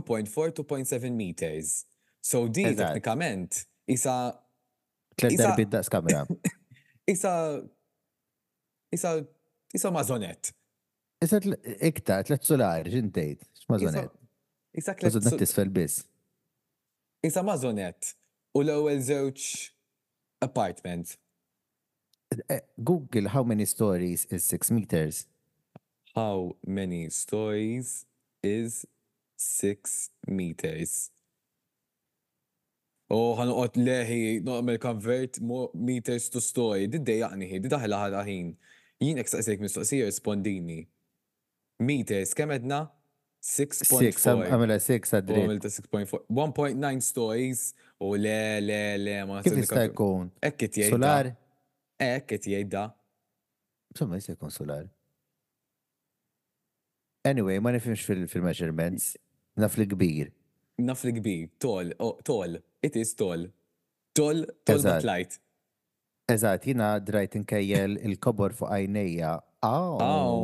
2.4-2.7 0.01 1.12
meters. 1.13 1.86
So 2.21 2.47
di 2.47 2.63
teknikament 2.73 3.65
isa. 3.86 4.34
Tlet 5.15 5.38
darbit 5.38 5.69
daqs 5.69 5.89
kamera. 5.91 6.25
Isa. 7.12 7.62
Isa. 8.91 9.21
Isa 9.73 9.91
mażonet. 9.91 10.49
Isa 11.21 11.38
iktar, 11.84 12.23
tlet 12.25 12.45
solar, 12.47 12.88
ġintejt. 12.89 13.43
Mażonet. 13.69 14.10
Isa 14.73 14.95
tlet. 14.95 15.12
Mażonet 15.13 15.38
tisfel 15.43 15.69
bis. 15.69 15.99
Isa 17.27 17.43
mażonet. 17.45 18.15
U 18.58 18.63
l-ewel 18.63 19.03
zewċ 19.03 19.67
apartment. 20.41 21.13
Eh, 22.49 22.63
Google, 22.82 23.27
how 23.29 23.43
many 23.45 23.65
stories 23.65 24.25
is 24.34 24.47
6 24.56 24.71
meters? 24.71 25.25
How 26.15 26.58
many 26.65 27.10
stories 27.12 28.08
is 28.41 28.86
6 29.38 30.12
meters. 30.30 31.10
U 33.13 33.19
ħanuqot 33.38 33.78
leħi 33.84 34.19
noqmel 34.48 34.80
convert 34.82 35.39
meters 35.86 36.30
to 36.34 36.41
story. 36.41 36.88
Did 36.88 37.06
dejjaqni 37.06 37.50
hi, 37.50 37.60
did 37.62 37.74
daħla 37.74 38.00
ħada 38.08 38.22
ħin. 38.26 38.54
Jien 39.04 39.19
ekstaqsejk 39.22 39.62
mistoqsija 39.65 40.08
rispondini. 40.08 40.80
Meters, 41.84 42.34
kemm 42.38 42.56
edna? 42.58 42.82
6.4. 43.43 44.48
Għamela 44.48 44.78
6 44.80 45.13
għadri. 45.17 45.41
Għamela 45.43 45.72
6.4. 45.76 46.24
1.9 46.32 47.04
stories 47.04 47.65
u 48.00 48.13
le, 48.15 48.38
le, 48.63 48.82
le, 49.04 49.17
ma 49.28 49.43
Kif 49.43 49.58
eh, 49.58 49.62
jista' 49.65 49.86
jkun? 49.89 50.32
Ekk 50.48 50.69
jgħid. 50.69 50.89
Solar? 50.96 51.34
Ekk 52.02 52.38
jgħid 52.39 52.72
da. 52.78 52.86
Insomma, 53.93 54.17
jista' 54.22 54.50
solar. 54.54 54.88
Anyway, 57.25 57.57
ma 57.63 57.71
nifimx 57.71 58.03
fil-measurements. 58.03 59.05
Naf 59.57 59.77
li 59.79 59.86
kbir. 59.88 60.29
Naf 60.83 61.03
li 61.07 61.12
kbir. 61.15 61.45
Tol, 61.59 61.93
tol. 62.27 62.57
It 62.83 62.97
is 62.99 63.13
tol. 63.15 63.45
Tol, 64.17 64.43
tol 64.67 64.81
batlajt. 64.83 65.38
Eżat, 66.33 66.67
jina 66.67 66.97
drajt 67.03 67.38
nkejjel 67.41 67.95
il-kobor 68.09 68.53
fuq 68.55 68.71
għajnejja. 68.75 69.31
Aw. 69.63 70.43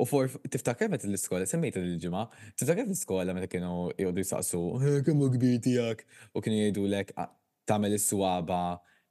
U 0.00 0.06
for, 0.10 0.30
tiftakar 0.50 0.90
met 0.90 1.04
l-iskola, 1.06 1.46
semmejt 1.46 1.76
l-ġimma, 1.78 2.24
tiftakar 2.58 2.82
l-iskola 2.86 3.34
meta 3.34 3.46
kienu 3.50 3.90
jgħodu 3.94 4.22
jisaqsu, 4.24 4.60
eh, 4.82 4.96
kemmu 5.06 5.28
kbir 5.36 5.60
tijak, 5.66 6.02
u 6.34 6.42
kienu 6.42 6.62
jgħidu 6.64 6.86
lek 6.90 7.12
tamel 7.70 7.94
is-swaba, 7.94 8.62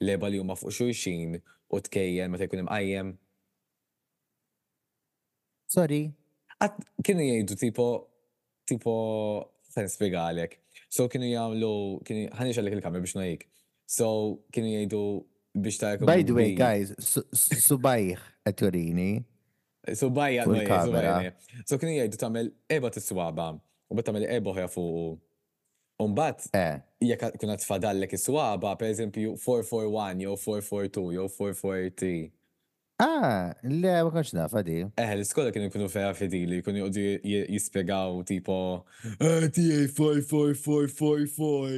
leba 0.03 0.27
li 0.31 0.41
huma 0.43 0.57
fuq 0.59 0.75
xulxin 0.75 1.37
u 1.71 1.79
tkejjel 1.87 2.31
meta 2.35 2.47
jkun 2.49 2.65
imqajjem 2.65 3.13
Sorry. 5.73 6.05
Għat 6.61 6.83
kienu 7.03 7.23
jgħidu 7.25 7.55
tipo, 7.57 7.85
tipo, 8.69 8.93
sen 9.73 9.89
spiegħalek. 9.89 10.59
So 10.93 11.07
kienu 11.09 11.31
jgħamlu, 11.31 11.71
kienu 12.05 12.27
ħanix 12.37 12.59
għalek 12.61 12.77
il-kamra 12.77 13.01
biex 13.01 13.17
najik. 13.17 13.45
So 13.89 14.11
kienu 14.53 14.69
jgħidu 14.75 14.99
biex 15.65 15.81
ta' 15.81 15.95
By 16.05 16.21
the 16.27 16.35
way, 16.37 16.53
guys, 16.57 16.91
subajħ 17.65 18.21
għaturini. 18.51 19.09
Subajħ 19.97 20.43
għaturini. 20.43 21.33
So 21.65 21.81
kienu 21.81 21.97
jgħidu 21.97 22.21
tamel 22.21 22.53
eba 22.77 22.93
t-swaba, 22.93 23.49
u 23.57 23.97
bat 23.97 24.11
tamel 24.11 24.27
eba 24.29 24.53
ħja 24.59 24.69
fuq. 24.77 25.17
Umbat, 26.03 26.47
eh. 26.57 26.79
jek 27.05 27.21
kuna 27.41 27.53
t-fadallek 27.57 28.13
is-swaba, 28.19 28.71
per 28.79 28.87
eżempju 28.93 29.35
441, 29.41 30.21
jew 30.25 30.33
442, 30.41 31.13
jew 31.17 31.27
443. 31.33 32.31
Ah, 33.03 33.51
le, 33.67 33.89
ma 34.05 34.11
konċ 34.15 34.31
nafa 34.37 34.61
di. 34.63 34.77
Eh, 35.01 35.11
l-iskola 35.17 35.51
kienu 35.53 35.67
kunu 35.73 35.89
feja 35.91 36.13
li 36.29 36.61
kunu 36.63 36.83
jgħodu 36.83 37.03
jispiegaw 37.51 38.13
tipo, 38.29 38.55
eh, 39.19 39.49
TA, 39.49 39.63
eh, 39.81 39.87
foj, 39.91 40.21
foj, 40.23 40.53
foj, 40.55 40.87
foj, 40.97 41.23
foj. 41.35 41.73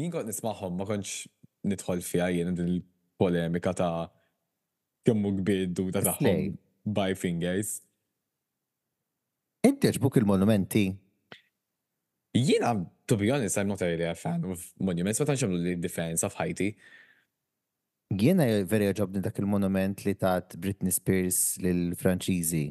Jien 0.00 0.10
kont 0.10 0.26
nismaħom, 0.26 0.74
ma 0.80 0.88
konċ 0.88 1.28
nitħol 1.70 2.02
fija 2.02 2.26
jien 2.34 2.54
din 2.58 2.72
il-polemika 2.78 3.72
ta' 3.74 4.08
kemmu 5.06 5.30
gbiddu 5.42 5.86
ta' 5.94 6.02
taħħom 6.10 6.58
by 6.98 7.14
fingers. 7.14 7.76
Inti 9.66 9.94
ġbuk 9.94 10.18
il-monumenti? 10.24 10.88
Jien, 12.36 12.82
to 13.06 13.16
be 13.16 13.30
honest, 13.30 13.58
I'm 13.62 13.68
not 13.70 13.80
really 13.80 14.04
a 14.10 14.14
fan 14.14 14.42
of 14.50 14.66
monuments, 14.80 15.20
ma 15.22 15.26
tanċemlu 15.30 15.60
li 15.68 15.76
defense 15.76 16.24
of 16.26 16.34
Haiti. 16.34 16.72
Jiena 18.14 18.44
veri 18.70 18.86
ġobni 18.94 19.18
dak 19.24 19.38
il-monument 19.42 20.04
li 20.06 20.12
tat 20.14 20.54
Britney 20.62 20.92
Spears 20.94 21.56
l 21.62 21.94
franċiżi 21.98 22.66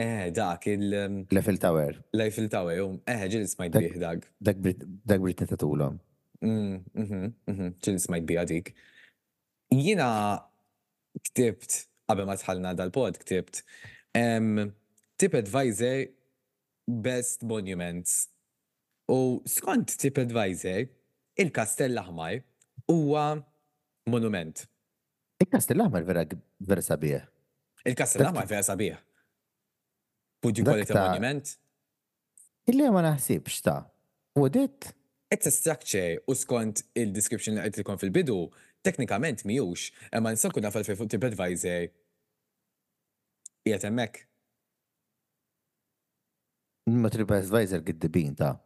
Eh, 0.00 0.30
dak 0.32 0.66
il- 0.66 0.94
um, 0.96 1.26
Level 1.30 1.58
Tower. 1.58 1.94
Level 2.14 2.48
Tower, 2.48 2.74
jom. 2.76 3.00
Eh, 3.06 3.28
ġil 3.28 3.44
smajt 3.46 3.70
bih 3.72 4.00
dak. 4.00 4.26
Dak 4.42 4.56
Britney 4.56 5.34
tatulom. 5.46 5.98
Mm, 6.42 6.80
mhm, 6.94 7.32
mhm. 7.46 7.74
Ġil 7.80 7.98
smajt 8.00 8.24
bih 8.24 8.38
dik. 8.48 8.72
Jiena 9.70 10.40
ktibt, 11.24 11.86
qabel 12.08 12.26
ma 12.26 12.34
tħallna 12.34 12.74
dal-pod, 12.76 13.18
ktibt, 13.18 13.62
tip 15.18 15.34
advisor 15.34 16.06
best 16.88 17.42
monuments. 17.42 18.28
U 19.08 19.42
skont 19.44 19.98
tip 19.98 20.16
advisor, 20.18 20.86
il-Kastell 21.36 21.94
Aħmar 22.00 22.40
huwa 22.88 23.44
monument. 24.06 24.66
Il-kastel 25.40 25.78
l-ahmar 25.80 26.04
vera, 26.04 26.22
vera 26.60 26.82
sabiħ. 26.84 27.18
Il-kastel 27.88 28.20
l-ahmar 28.26 28.46
vera 28.48 28.64
sabiħ. 28.66 28.96
Would 30.44 30.58
you 30.60 30.64
call 30.64 30.80
it 30.82 30.90
a 30.92 31.00
monument? 31.00 31.54
Illi 32.68 32.88
ma 32.92 33.00
naħsibx 33.06 33.62
ta' 33.64 33.78
u 34.36 34.48
dit. 34.52 34.88
It's 35.32 35.48
a 35.48 35.52
structure 35.52 36.20
u 36.28 36.36
skont 36.36 36.82
il-description 37.00 37.56
li 37.56 37.62
għedtilkom 37.64 37.98
fil-bidu, 38.02 38.36
teknikament 38.84 39.44
miħux, 39.48 39.88
emma 40.16 40.32
nsakku 40.36 40.62
nafal 40.64 40.84
fil 40.88 41.00
TripAdvisor. 41.04 41.86
Jiet 43.68 43.86
emmek. 43.88 44.22
Ma 47.00 47.12
TripAdvisor 47.12 47.84
giddibin 47.88 48.36
ta' 48.36 48.58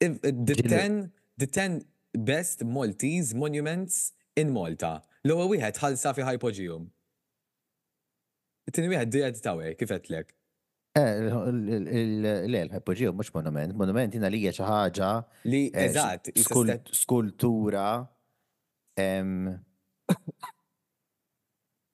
the 0.00 0.54
10 0.56 1.10
the 1.36 1.46
10 1.50 1.80
best 2.24 2.62
Maltese 2.64 3.34
monuments 3.36 4.12
in 4.38 4.52
Malta. 4.54 4.98
L-ewwel 5.26 5.50
wieħed 5.54 5.80
ħalsa 5.82 6.12
fi 6.16 6.24
Hypogeum. 6.26 6.86
It-tieni 8.70 8.92
wieħed 8.94 9.12
dijed 9.14 9.40
tawe, 9.44 9.72
kif 9.78 9.94
lek? 10.12 10.30
Eh, 10.98 11.28
l-Hypogeum 11.30 13.18
mhux 13.18 13.32
monument, 13.34 13.74
monument 13.78 14.14
jina 14.14 14.30
li 14.32 14.40
hija 14.42 14.52
xi 14.56 14.66
ħaġa 14.66 15.10
li 15.52 15.64
eh, 15.70 15.86
eżatt 15.88 16.32
skultura 16.98 17.88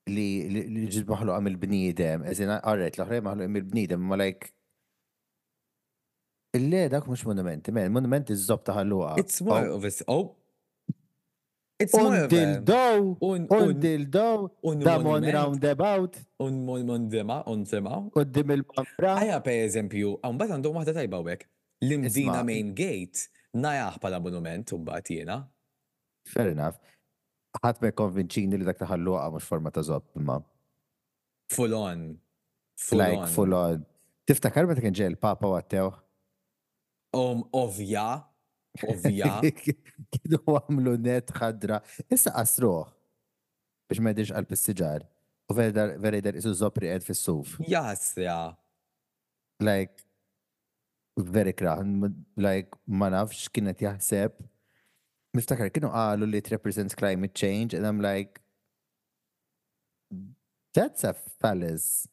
li 0.09 0.31
li 0.53 0.87
ġid 0.94 1.12
għam 1.18 1.44
mill-bniedem, 1.51 2.25
eżin 2.33 2.53
għarret 2.57 2.96
l-ħrej 3.01 3.22
għam 3.25 3.44
mill-bniedem, 3.57 4.03
ma 4.12 4.20
like 4.22 4.53
Le, 6.57 6.87
dak 6.88 7.05
mux 7.05 7.20
monumenti, 7.29 7.68
men, 7.75 7.90
monumenti 7.92 8.33
z 8.33 8.46
zobta 8.49 8.72
ħalluqa. 8.72 9.18
It's 9.20 9.42
more 9.44 9.66
of 9.75 9.85
a, 9.85 9.90
oh, 10.09 10.31
Undil 11.78 12.64
dow, 12.64 13.18
undil 13.20 14.08
dow, 14.10 14.48
damon 14.76 15.20
roundabout. 15.24 16.10
Un 16.40 16.52
mon 16.64 16.78
dema, 17.08 17.42
un 17.46 17.64
dema. 17.64 18.10
Undim 18.14 18.50
il-mambra. 18.54 19.14
Aja 19.20 19.40
per 19.44 19.58
eżempju, 19.66 20.14
għan 20.24 20.38
bat 20.40 20.54
għandhom 20.54 20.78
wahda 20.78 20.94
tajba 20.96 21.20
għek. 21.24 21.44
L-imdina 21.84 22.40
main 22.48 22.70
gate, 22.78 23.26
najaħ 23.60 23.98
pala 24.00 24.20
monument, 24.24 24.64
un 24.72 24.86
bat 24.88 25.04
jena. 25.12 25.36
Fair 26.26 26.54
enough. 26.54 26.80
ħat 27.60 27.80
me 27.84 27.90
konvinċini 27.96 28.56
li 28.60 28.64
dak 28.68 28.80
taħallu 28.82 29.14
għa 29.18 29.30
mux 29.34 29.44
forma 29.48 29.70
ta' 29.72 29.82
zop, 29.84 30.08
ma. 30.20 30.38
Full 31.54 31.72
on. 31.76 32.02
Full 32.88 33.00
like, 33.04 33.28
full 33.36 33.52
on. 33.56 33.84
Tiftakar 34.28 34.64
ma 34.68 34.76
ta' 34.76 34.84
kien 34.86 34.96
ġel 34.96 35.16
papa 35.20 35.52
għattew? 35.58 35.92
Um, 37.16 37.44
ovja. 37.52 38.06
Ovvija. 38.84 39.38
Kidu 40.14 40.40
għamlu 40.50 40.96
net 41.00 41.30
ħadra. 41.36 41.80
Issa 42.12 42.32
qasruħ 42.34 42.90
biex 43.86 44.02
ma 44.02 44.10
jdirx 44.14 44.34
għal 44.34 44.48
pistiġar. 44.50 45.04
U 45.46 45.54
vera 45.54 46.16
jder 46.18 46.40
isu 46.40 46.50
zopri 46.58 46.88
għed 46.90 47.06
fil-suf. 47.06 47.54
Jas, 47.70 48.08
ja. 48.18 48.50
Like, 49.62 50.02
very 51.16 51.54
kraħ. 51.54 51.84
Like, 52.42 52.74
ma 52.86 53.08
nafx 53.14 53.46
kienet 53.54 53.84
jaħseb. 53.86 54.40
Miftakar, 55.36 55.70
kienu 55.70 55.92
għalu 55.94 56.26
li 56.32 56.42
t 56.42 56.54
represents 56.56 56.98
climate 56.98 57.36
change, 57.38 57.76
and 57.78 57.86
I'm 57.86 58.02
like, 58.02 58.40
that's 60.74 61.04
a 61.06 61.14
phallus. 61.14 62.08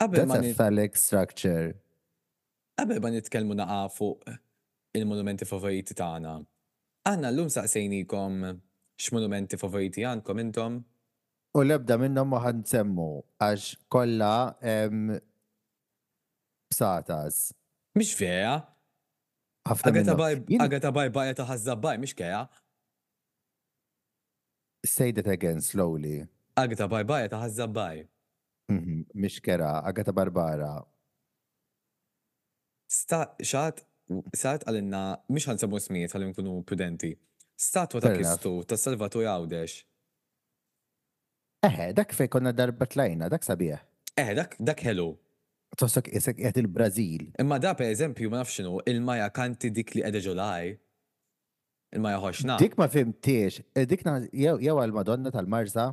That's 0.00 0.32
a 0.32 0.54
phallic 0.56 0.96
structure. 0.96 1.76
Qabel 2.80 2.98
ma 3.04 3.12
nitkelmu 3.12 3.54
naqafu. 3.60 4.14
fuq 4.16 4.40
il-monumenti 4.96 5.46
favoriti 5.48 5.94
tagħna. 5.96 6.34
Għanna 7.08 7.30
l-lum 7.32 7.50
saqsejnikom 7.52 8.42
x-monumenti 9.02 9.58
favoriti 9.58 10.04
għandkom 10.06 10.40
intom? 10.44 10.76
U 11.58 11.64
lebda 11.66 11.98
minnom 12.00 12.28
maħan 12.32 12.62
semmu, 12.68 13.08
għax 13.44 13.74
kolla 13.92 14.34
psatas. 16.72 17.50
Mix 17.98 18.14
vera? 18.18 18.54
Għagata 19.68 20.14
baj 20.16 21.10
baj 21.14 21.34
ta' 21.40 21.76
baj, 21.76 22.00
mix 22.00 22.14
keja? 22.16 22.44
Say 24.84 25.12
that 25.12 25.28
again, 25.28 25.60
slowly. 25.60 26.26
Agata 26.56 26.88
baj 26.88 27.28
ta' 27.30 27.46
Mix 28.72 29.36
mhm, 29.36 29.44
kera, 29.44 29.82
Agata 29.84 30.12
Barbara. 30.12 30.82
Sta, 32.88 33.34
xat, 33.40 33.84
Sat 34.36 34.64
għalinna, 34.68 35.00
mish 35.32 35.48
għan 35.48 35.60
sabu 35.62 35.80
smiet 35.80 36.12
għalim 36.14 36.32
kunu 36.36 36.58
prudenti. 36.66 37.14
Statwa 37.58 38.00
ta' 38.02 38.12
kistu, 38.16 38.54
ta' 38.66 38.78
Salvatu 38.80 39.22
għawdex. 39.22 39.78
Eħe, 41.66 41.92
dak 41.94 42.14
fej 42.18 42.28
konna 42.32 42.50
darba 42.52 42.88
tlajna, 42.90 43.28
dak 43.30 43.46
sabiħ. 43.46 43.76
Eħe, 44.18 44.34
dak, 44.40 44.56
dak 44.58 44.82
helu. 44.88 45.10
Tosok 45.78 46.10
isek 46.18 46.40
jgħat 46.42 46.58
il-Brazil. 46.64 47.28
Imma 47.40 47.58
da 47.62 47.70
per 47.78 47.88
eżempju, 47.94 48.28
ma 48.34 48.42
nafxinu, 48.42 48.80
il-maja 48.90 49.30
kanti 49.32 49.70
dik 49.72 49.94
li 49.96 50.02
għedha 50.04 50.20
ġolaj. 50.26 50.72
Il-maja 51.96 52.18
hoxna. 52.24 52.58
Dik 52.60 52.74
ma 52.80 52.88
fimtiex, 52.92 53.62
eh, 53.76 53.86
dik 53.88 54.02
jew 54.34 54.74
għal-Madonna 54.82 55.30
tal-Marza. 55.32 55.90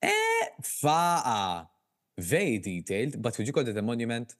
Eh, 0.00 0.54
faqa. 0.62 1.66
Very 2.20 2.58
detailed, 2.58 3.14
but 3.20 3.36
would 3.38 3.46
you 3.46 3.52
call 3.52 3.66
it 3.66 3.76
a 3.78 3.82
monument? 3.82 4.36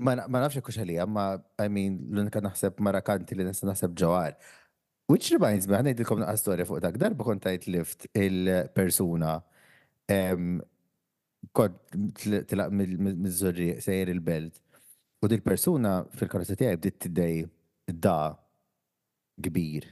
Ma 0.00 0.14
nafx 0.24 0.62
kux 0.64 0.78
għalija, 0.80 1.04
ma, 1.06 1.26
I 1.60 1.68
mean, 1.68 1.98
l-unika 2.08 2.40
naħseb 2.42 2.78
marakanti 2.82 3.36
li 3.36 3.44
nista 3.44 3.68
naħseb 3.68 3.92
ġawar. 3.98 4.34
Which 5.12 5.28
reminds 5.34 5.68
me, 5.68 5.74
għanajt 5.76 5.98
dilkom 6.00 6.22
naqqa 6.22 6.36
storja 6.40 6.66
fuq 6.66 6.80
dak, 6.80 6.96
darba 7.00 7.26
kontajt 7.26 7.66
lift 7.68 8.06
il-persuna, 8.16 9.34
kont 11.52 11.96
tilaq 12.48 12.72
mizzurri 12.72 13.74
sejr 13.84 14.14
il-belt, 14.14 14.62
u 15.22 15.28
dil-persuna 15.30 15.98
fil-karotza 16.18 16.56
tiegħi 16.58 16.78
bdiet 16.80 16.98
tiddej 17.06 17.36
da 17.92 18.16
kbir. 19.44 19.90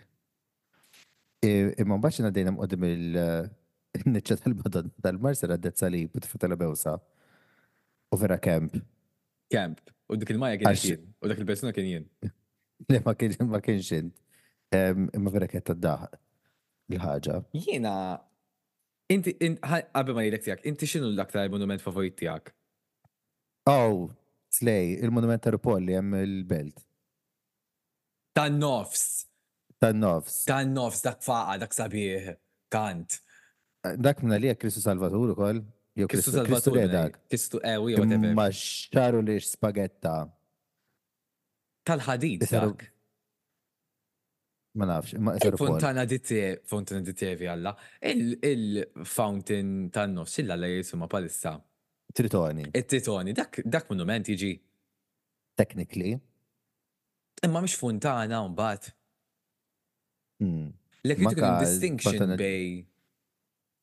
Imma 1.46 1.98
mbaċ 2.00 2.22
għaddejna 2.24 2.54
mqoddim 2.56 2.86
il 2.88 3.20
niċċa 4.06 4.40
tal-badan 4.46 4.88
tal-marsera 5.04 5.56
għaddet 5.58 5.80
salib 5.84 6.16
u 6.18 6.22
tfutela 6.24 6.56
bewsa 6.58 6.96
u 6.96 8.16
vera 8.18 8.36
kemp. 8.40 8.80
Kemp, 9.50 9.80
u 10.12 10.16
dik 10.18 10.30
il-maja 10.30 10.58
kien 10.60 10.76
jien, 10.78 11.00
u 11.24 11.28
dak 11.30 11.38
il-persuna 11.42 11.72
kien 11.74 11.88
jien. 11.90 12.04
Le, 12.86 13.00
ma 13.06 13.14
kienx 13.18 13.90
int 13.98 14.14
Imma 14.72 15.32
vera 15.34 15.48
kien 15.50 15.64
taddaħ 15.66 16.04
l-ħagġa. 16.94 17.38
Jiena, 17.64 17.94
inti, 19.10 19.34
għabbe 19.42 20.14
ma 20.14 20.22
jgħidlek, 20.22 20.44
tijak, 20.46 20.62
inti 20.70 20.86
x'inhu 20.86 21.10
l-aktar 21.16 21.50
monument 21.50 21.82
favorit 21.82 22.14
tiegħek? 22.20 22.52
Oh, 23.72 24.06
slej, 24.54 24.94
il-monument 25.02 25.42
ta' 25.42 25.52
Rupolli 25.56 25.98
hemm 25.98 26.14
il-belt. 26.22 26.78
Tan 28.38 28.60
nofs. 28.62 29.02
Tan 29.82 29.98
nofs. 29.98 30.44
Tan 30.46 30.70
nofs, 30.76 31.02
dak 31.04 31.26
faqa, 31.26 31.58
dak 31.64 31.74
sabiħ, 31.74 32.30
kant. 32.70 33.18
Dak 33.98 34.22
minna 34.22 34.38
li 34.38 34.54
Kristu 34.62 34.82
Salvatur 34.84 35.34
u 35.34 35.38
koll. 35.38 35.62
Kistu 35.96 36.08
Kristu 36.08 36.30
Salvatore 36.30 36.88
dak. 36.88 37.18
Kristu 37.28 37.60
ewi 37.64 37.94
eh, 37.94 37.98
whatever. 37.98 38.34
Ma 38.36 38.46
xaru 38.54 39.22
li 39.26 39.38
spagetta. 39.42 40.14
Tal-ħadid 41.86 42.44
dak. 42.50 42.84
Ma 44.78 44.86
nafx, 44.86 45.16
ma 45.18 45.32
e 45.34 45.50
Fontana 45.58 46.04
ditte, 46.06 46.62
fontana 46.70 47.00
dittevi 47.02 47.46
alla. 47.50 47.72
Il-fountain 48.00 49.88
tan-nofs, 49.90 50.38
illa 50.38 50.54
la 50.54 50.68
jisuma 50.70 51.08
palissa. 51.08 51.56
Tritoni. 52.12 52.68
E 52.72 52.84
tritoni 52.86 53.34
dak, 53.34 53.62
dak 53.64 53.90
monument 53.90 54.30
jiġi. 54.30 54.52
Technically. 55.58 56.14
Imma 57.42 57.64
mhix 57.66 57.74
fontana 57.80 58.44
un 58.46 58.54
mbagħad. 58.54 58.92
Hmm. 60.40 60.68
L-ekritikal 61.02 61.58
distinction 61.64 62.36
bej. 62.38 62.86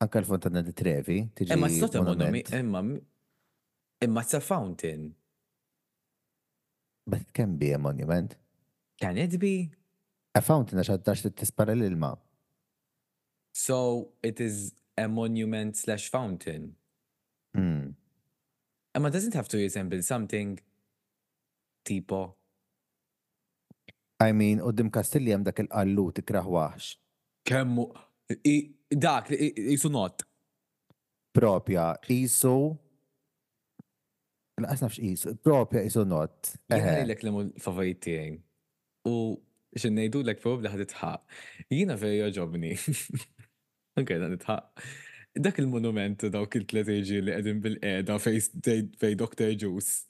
Anka 0.00 0.20
l-fontana 0.20 0.60
di 0.62 0.72
Trevi. 0.72 1.28
Imma 1.50 1.68
s-sota 1.68 2.00
monument 2.02 3.00
imma 4.00 4.22
s 4.22 4.28
sa 4.30 4.40
fountain. 4.40 5.12
But 7.04 7.20
it 7.22 7.32
can 7.32 7.56
be 7.56 7.72
a 7.72 7.78
monument. 7.78 8.36
Can 9.00 9.16
it 9.18 9.36
be? 9.38 9.70
A 10.32 10.40
fountain 10.44 10.78
t 10.78 10.86
għaddax 10.86 11.24
t-tispara 11.24 11.74
l-ilma. 11.74 12.12
So 13.52 14.12
it 14.22 14.38
is 14.40 14.70
a 14.94 15.08
monument 15.08 15.74
slash 15.74 16.08
fountain. 16.10 16.76
Hmm. 17.56 17.96
Emma 18.94 19.10
doesn't 19.10 19.34
have 19.34 19.48
to 19.48 19.56
resemble 19.58 20.02
something 20.02 20.58
tipo. 21.82 22.34
I 24.22 24.30
mean, 24.30 24.60
u 24.62 24.70
dim 24.70 24.90
kastilli 24.94 25.34
jem 25.34 25.42
dak 25.46 25.64
il-qallu 25.66 26.10
tikraħ 26.20 26.46
waħx. 26.54 26.92
Kemmu, 27.48 27.90
dak, 28.96 29.28
jisu 29.56 29.88
not. 29.92 30.22
Propja, 31.36 31.96
jisu. 32.08 32.76
Laqas 34.60 34.80
nafx 34.82 34.98
jisu, 34.98 35.36
propja 35.42 35.82
jisu 35.84 36.02
not. 36.08 36.54
Jena 36.70 36.96
l-ek 37.04 37.20
l 37.22 37.30
U 39.08 39.14
xinnejdu 39.78 40.20
l-ek 40.24 40.40
probli 40.42 40.68
ħad 40.68 40.82
itħaq. 40.86 41.20
Jina 41.72 41.96
verja 41.96 42.30
ġobni. 42.40 42.74
Ok, 43.98 44.12
dan 44.14 44.34
itħaq. 44.36 44.82
Dak 45.42 45.56
il-monument 45.58 46.20
dawk 46.30 46.54
il-tleteġi 46.60 47.16
li 47.24 47.32
għedin 47.34 47.56
bil-qeda 47.64 48.14
fej 48.22 49.14
Dr. 49.18 49.50
Juice. 49.58 50.04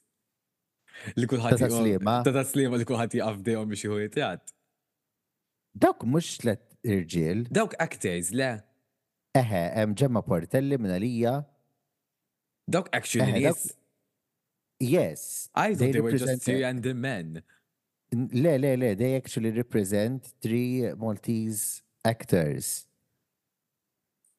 Li 1.17 1.25
kullħat 1.29 1.55
jgħu. 1.57 1.97
Ta' 2.27 2.43
slima. 2.45 2.77
li 2.77 2.85
kullħat 2.85 3.15
jgħu 3.17 3.41
biex 3.41 3.85
jgħu 3.87 3.99
jgħu 4.03 4.29
Dawk 5.81 6.05
mux 6.05 6.37
tlet 6.43 6.61
irġiel. 6.85 7.47
Dawk 7.49 7.73
actors, 7.81 8.29
le. 8.29 8.51
Eħe, 9.37 9.59
em 9.83 9.91
ġemma 9.93 10.23
Portelli 10.25 10.77
minna 10.81 10.97
lija. 10.99 11.33
Dok, 12.69 12.89
actually 12.93 13.43
yes. 13.43 13.75
Yes. 14.81 15.49
I 15.53 15.75
thought 15.75 15.91
they, 15.93 16.01
were 16.01 16.17
just 16.17 16.43
three 16.43 16.63
and 16.63 16.81
the 16.81 16.93
men. 16.93 17.43
Le, 18.11 18.55
le, 18.57 18.75
le, 18.75 18.95
they 18.95 19.15
actually 19.15 19.51
represent 19.51 20.33
three 20.41 20.91
Maltese 20.97 21.83
actors. 22.03 22.87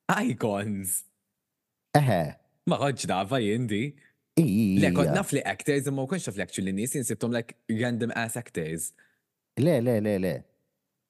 Icons. 0.08 1.04
Eħe. 1.94 2.34
Ma 2.66 2.80
ħodġ 2.82 3.06
dafa 3.10 3.38
jindi. 3.44 3.84
Le, 4.40 4.90
kod 4.96 5.12
naf 5.14 5.30
li 5.36 5.42
actors, 5.44 5.86
ma 5.92 6.02
u 6.02 6.08
konx 6.10 6.26
li 6.34 6.42
actually 6.42 6.72
nis, 6.74 6.96
jinsibtom 6.96 7.34
like 7.36 7.54
random 7.70 8.10
ass 8.16 8.38
actors. 8.40 8.90
Le, 9.60 9.78
le, 9.84 9.98
le, 10.00 10.16
le. 10.22 10.34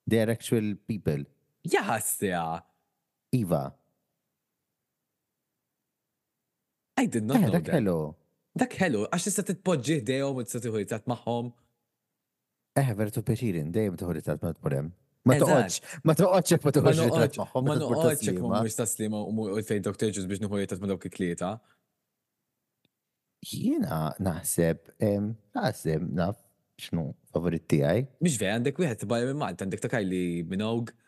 They 0.04 0.20
are 0.24 0.32
actual 0.36 0.74
people. 0.88 1.24
Jaħas, 1.68 2.16
yeah, 2.20 2.28
yeah. 2.28 2.68
Iva. 3.32 3.70
I 6.96 7.06
did 7.06 7.24
not 7.24 7.36
eh, 7.36 7.40
know 7.40 7.50
that. 7.58 7.66
Hello. 7.70 7.98
Dak 8.58 8.72
hello, 8.80 9.04
għax 9.14 9.24
tista' 9.28 9.42
titpoġġi 9.46 9.96
dejhom 10.08 10.40
u 10.40 10.42
tista' 10.42 10.58
tieħu 10.64 10.80
jitat 10.82 11.04
magħhom. 11.08 11.52
Eh, 12.82 12.88
vertu 12.98 13.22
peċirin, 13.22 13.68
dejjem 13.72 13.94
tieħu 14.00 14.14
jitat 14.18 14.42
ma 14.42 14.50
tporem. 14.56 14.88
Ma 15.30 15.36
toqgħodx, 15.38 15.98
ma 16.02 16.16
toqgħodx 16.18 16.56
ma 16.56 16.72
toqgħodx 16.76 17.04
jitat 17.06 17.38
magħhom. 17.44 17.68
Ma 17.70 17.76
noqgħodx 17.84 18.26
jekk 18.26 18.42
mhux 18.50 18.78
taslima 18.80 19.20
u 19.22 19.54
fejn 19.68 19.86
dok 19.86 20.00
terġus 20.02 20.26
biex 20.32 20.42
nieħu 20.42 20.62
jitat 20.64 20.82
ma 20.82 20.90
dawk 20.90 21.06
it-tlieta. 21.08 21.52
Jiena 23.52 24.00
naħseb, 24.20 24.82
naħseb 25.54 26.10
naf 26.18 26.42
x'nu 26.82 27.06
favorit 27.30 27.68
tiegħi. 27.70 28.08
Mhix 28.18 28.42
vera 28.42 28.58
għandek 28.58 28.82
wieħed 28.82 29.04
tibgħajja 29.06 29.30
minn 29.30 29.44
Malta, 29.44 29.62
għandek 29.64 29.86
ta' 29.86 29.94
Kylie 29.94 30.42
Minogue. 30.50 30.98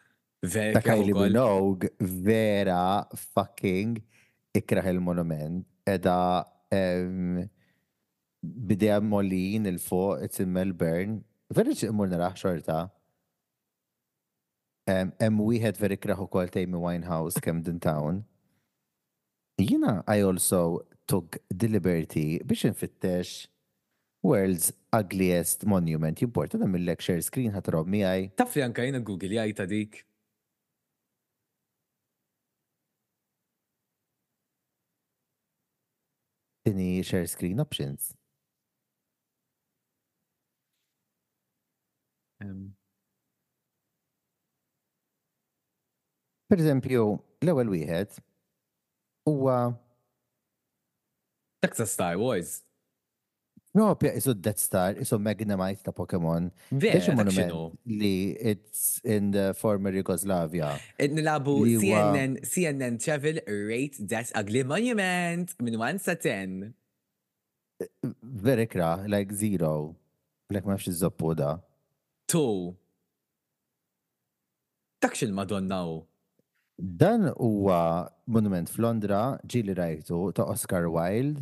Vera. 0.45 0.81
Ta' 0.81 0.81
Kylie 0.83 1.15
Minogue 1.15 1.87
vera 2.03 3.07
fucking 3.15 4.01
ikraħ 4.59 4.89
il-monument. 4.93 5.63
eda 5.87 6.45
bidea 8.43 9.01
molin 9.03 9.67
il-fuq, 9.67 10.21
it's 10.23 10.39
in 10.41 10.53
Melbourne. 10.55 11.23
Vera 11.51 11.71
immur 11.87 12.11
naraħ 12.11 12.37
xorta. 12.43 12.77
Em 14.91 15.39
wieħed 15.41 15.79
veri 15.79 15.99
u 16.19 16.27
kol 16.27 16.49
Tammy 16.51 16.75
Winehouse, 16.77 17.39
Camden 17.41 17.79
Town. 17.79 18.25
Jina, 19.59 20.03
I 20.09 20.23
also 20.25 20.85
took 21.07 21.39
the 21.49 21.69
liberty 21.69 22.41
biex 22.45 22.65
nfittex 22.73 23.47
World's 24.25 24.73
Ugliest 24.93 25.67
Monument. 25.67 26.19
Jimporta 26.19 26.59
da 26.59 26.67
mill-lecture 26.67 27.21
screen 27.23 27.53
ħatrob 27.55 27.87
miħaj. 27.87 28.33
Taffi 28.35 28.61
anka 28.67 28.83
jina 28.83 28.99
Google 28.99 29.39
jajta 29.39 29.67
dik. 29.69 30.05
Tini 36.65 37.03
share 37.03 37.27
screen 37.27 37.61
options. 37.61 38.15
Um. 42.43 42.75
Per 46.51 46.61
eżempju, 46.61 47.03
l 47.43 47.49
ewel 47.51 47.71
wieħed 47.73 48.19
huwa 49.31 49.55
Texas 51.65 51.95
Star 51.97 52.19
Wars. 52.21 52.59
No 53.75 53.95
pja 53.97 54.13
isu 54.13 54.35
Death 54.37 54.59
Star, 54.61 54.93
isu 55.01 55.17
Magnemite 55.19 55.81
ta' 55.83 55.93
Pokemon. 55.97 56.51
Vera, 56.73 57.15
monument 57.17 57.53
li 57.89 58.37
it's 58.37 59.01
in 59.03 59.31
the 59.33 59.55
former 59.57 59.89
Yugoslavia. 59.91 60.77
Eh, 61.01 61.09
nilabu 61.09 61.55
CNN, 61.81 62.41
CNN 62.45 63.01
Travel 63.03 63.41
Rate 63.49 63.97
Death 64.07 64.29
Ugly 64.37 64.65
Monument 64.69 65.49
min 65.65 65.79
1 65.81 65.99
sa 66.05 66.13
10. 66.15 66.75
Verikra, 68.23 69.09
like 69.09 69.33
zero. 69.33 69.97
Like 70.53 70.67
ma 70.69 70.77
fx 70.77 70.93
iż-zoppu 70.93 71.33
da. 71.41 71.57
Tu. 72.29 72.75
Takx 75.01 75.25
il-Madonna 75.25 75.81
Dan 76.79 77.31
huwa 77.41 78.11
monument 78.27 78.69
f'Londra, 78.69 79.39
ġili 79.49 79.75
rajtu 79.77 80.29
ta' 80.37 80.45
Oscar 80.53 80.89
Wilde 80.93 81.41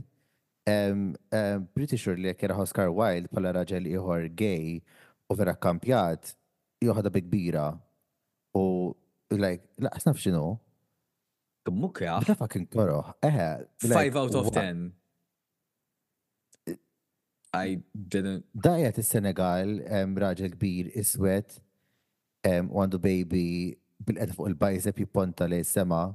Pretty 0.69 1.97
sure 1.97 2.17
li 2.17 2.35
kera 2.37 2.57
Oscar 2.61 2.91
Wilde 2.93 3.29
pala 3.33 3.53
raġel 3.57 3.87
iħor 3.89 4.27
gay 4.37 4.81
u 5.31 5.35
vera 5.37 5.55
kampjat 5.57 6.35
joħda 6.85 7.11
bi 7.15 7.23
kbira 7.23 7.65
u 8.59 8.65
like, 9.33 9.69
la, 9.79 9.91
asnaf 9.95 10.19
xinu. 10.19 10.59
Mukja. 11.71 12.19
Ta' 12.27 12.35
fucking 12.35 12.67
koroħ. 12.67 13.13
Eħe. 13.23 13.47
Five 13.87 14.17
out 14.19 14.35
of 14.35 14.49
ten. 14.51 14.91
I 17.55 17.79
didn't. 17.95 18.47
Dajet 18.55 18.99
il-Senegal, 18.99 19.77
raġel 20.19 20.55
kbir, 20.57 20.89
iswet, 20.99 21.61
u 22.47 22.81
għandu 22.83 23.01
baby 23.03 23.45
bil-qed 24.03 24.35
fuq 24.35 24.51
il-bajzep 24.51 25.01
jiponta 25.05 25.47
li 25.51 25.63
sema. 25.67 26.09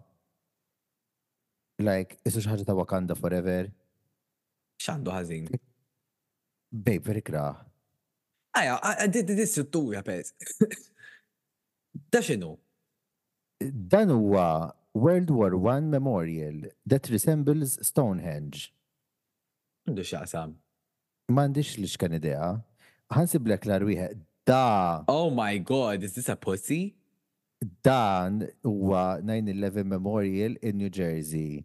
Like, 1.80 2.20
isu 2.28 2.44
xaħġa 2.44 2.68
ta' 2.70 2.76
Wakanda 2.76 3.16
forever 3.16 3.72
xandu 4.84 5.14
ħażin. 5.14 5.48
Bej, 6.76 7.00
veri 7.06 7.22
kraħ. 7.24 7.60
Aja, 8.60 8.78
di 9.12 9.44
struttura, 9.46 10.02
pez. 10.04 10.34
Da 12.12 12.20
xinu? 12.20 12.50
Dan 13.64 14.10
huwa 14.12 14.74
World 14.94 15.30
War 15.32 15.54
One 15.56 15.88
Memorial 15.92 16.66
that 16.86 17.08
resembles 17.12 17.78
Stonehenge. 17.88 18.70
Ndu 19.88 20.04
xaqsam. 20.08 20.58
Mandiċ 21.32 21.78
li 21.80 21.88
xkan 21.88 22.18
idea. 22.18 22.50
Ħansib 23.16 23.48
l 23.48 23.58
wieħed 23.86 24.20
da. 24.46 25.04
Oh 25.08 25.30
my 25.32 25.58
god, 25.64 26.04
is 26.04 26.14
this 26.16 26.28
a 26.30 26.36
pussy? 26.36 26.96
Dan 27.82 28.44
huwa 28.64 29.22
9-11 29.24 29.86
Memorial 29.96 30.58
in 30.62 30.78
New 30.78 30.90
Jersey. 30.90 31.64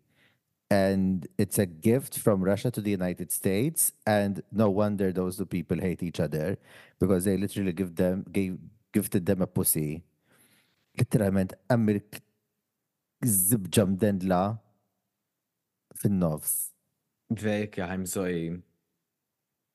and 0.70 1.26
it's 1.36 1.58
a 1.58 1.66
gift 1.66 2.16
from 2.18 2.42
Russia 2.42 2.70
to 2.70 2.80
the 2.80 2.90
United 2.90 3.32
States. 3.32 3.92
And 4.06 4.42
no 4.52 4.70
wonder 4.70 5.12
those 5.12 5.36
two 5.36 5.46
people 5.46 5.78
hate 5.78 6.02
each 6.02 6.20
other 6.20 6.58
because 7.00 7.24
they 7.24 7.36
literally 7.36 7.72
give 7.72 7.96
them 7.96 8.24
gave 8.30 8.58
gifted 8.92 9.26
them 9.26 9.42
a 9.42 9.46
pussy. 9.46 10.02
Literalment 10.98 11.52
Amerik 11.68 12.20
zibġa 13.24 13.86
mdendla 13.88 14.42
fin-nofs. 16.00 16.56
Vek, 17.42 17.78
I'm 17.90 18.06
sorry. 18.06 18.58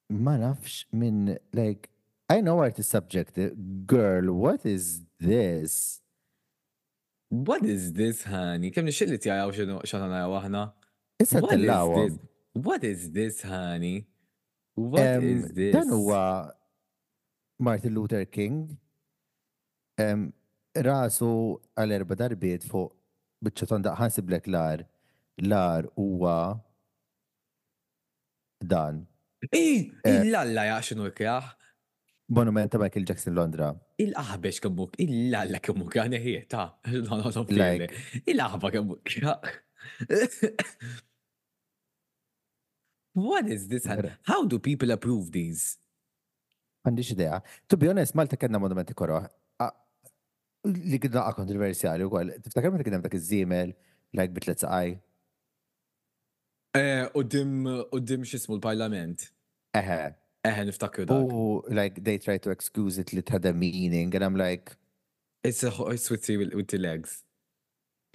Ma 0.10 0.38
nafx 0.38 0.86
minn, 0.94 1.38
like, 1.54 1.90
I 2.30 2.42
know 2.42 2.60
art 2.60 2.80
is 2.80 2.88
subjective. 2.88 3.54
Girl, 3.88 4.32
what 4.34 4.66
is 4.66 5.02
this? 5.20 6.02
What 7.30 7.66
is 7.76 7.84
this, 8.00 8.18
honey? 8.34 8.70
Kemm 8.74 8.86
nixilli 8.90 9.18
tjajaw 9.18 9.82
xana 9.94 10.20
għahna? 10.26 10.66
Issa 11.22 11.42
tillawa. 11.42 12.10
What 12.54 12.84
is 12.84 13.12
this, 13.12 13.42
honey? 13.42 14.06
What 14.76 15.02
um, 15.02 15.24
is 15.24 15.44
this? 15.58 15.72
Dan 15.74 15.88
huwa 15.92 16.52
Martin 17.60 17.94
Luther 17.98 18.26
King 18.36 18.56
um, 20.04 20.22
rasu 20.88 21.30
għal 21.80 21.96
erba 22.00 22.18
darbiet 22.20 22.68
fuq 22.68 22.92
bitċoton 23.48 23.84
daqħan 23.88 24.12
siblek 24.18 24.50
lar 24.52 24.84
lar 25.48 25.88
huwa 25.96 26.36
dan. 28.60 29.04
Ih, 29.54 29.92
eh, 30.04 30.20
il-lalla 30.24 30.68
jaxinu 30.74 31.12
kjaħ. 31.16 31.52
Monument 32.36 32.72
ta' 32.74 32.80
Michael 32.82 33.06
Jackson 33.08 33.36
Londra. 33.38 33.70
Il-aħbex 34.02 34.64
kemmuk, 34.64 34.96
il-lalla 35.04 35.60
kemmuk, 35.64 35.94
għana 36.02 36.18
hieta. 36.24 36.70
Il-aħba 38.32 38.74
kemmuk 38.74 39.04
kjaħ. 39.08 39.56
What 43.30 43.48
is 43.50 43.68
this? 43.68 43.86
How 44.32 44.46
do 44.52 44.58
people 44.70 44.90
approve 44.98 45.26
these? 45.38 45.78
Għandix 46.86 47.12
idea. 47.16 47.40
To 47.70 47.78
be 47.78 47.88
honest, 47.90 48.14
Malta 48.16 48.38
kena 48.38 48.60
monumenti 48.62 48.94
korra. 48.98 49.24
Li 50.66 50.98
għidna 50.98 51.24
kontroversjali 51.38 52.04
u 52.06 52.08
għal. 52.18 52.32
Tiftakar 52.46 52.70
ma 52.74 52.78
t 52.82 52.84
dak 53.08 53.14
iż-żimel, 53.18 53.70
lajk 54.18 54.30
bitlet 54.36 54.60
saqaj. 54.64 54.90
Eh, 56.76 57.06
u 57.16 57.20
dim, 57.24 57.66
u 57.68 57.98
dim 58.04 58.22
xismu 58.28 58.56
l-parlament. 58.58 59.20
Eħe. 59.78 60.00
Eħe, 60.46 60.62
niftakar 60.70 61.04
dak. 61.10 61.24
U 61.26 61.28
like, 61.74 61.96
they 62.06 62.18
try 62.22 62.38
to 62.40 62.50
excuse 62.54 62.96
it 63.02 63.10
li 63.14 63.22
t 63.24 63.32
meaning, 63.54 64.14
and 64.16 64.24
I'm 64.24 64.36
like... 64.38 64.76
It's 65.46 65.64
a 65.64 65.70
horse 65.70 66.10
with, 66.10 66.28
with 66.54 66.68
the 66.70 66.78
legs. 66.80 67.24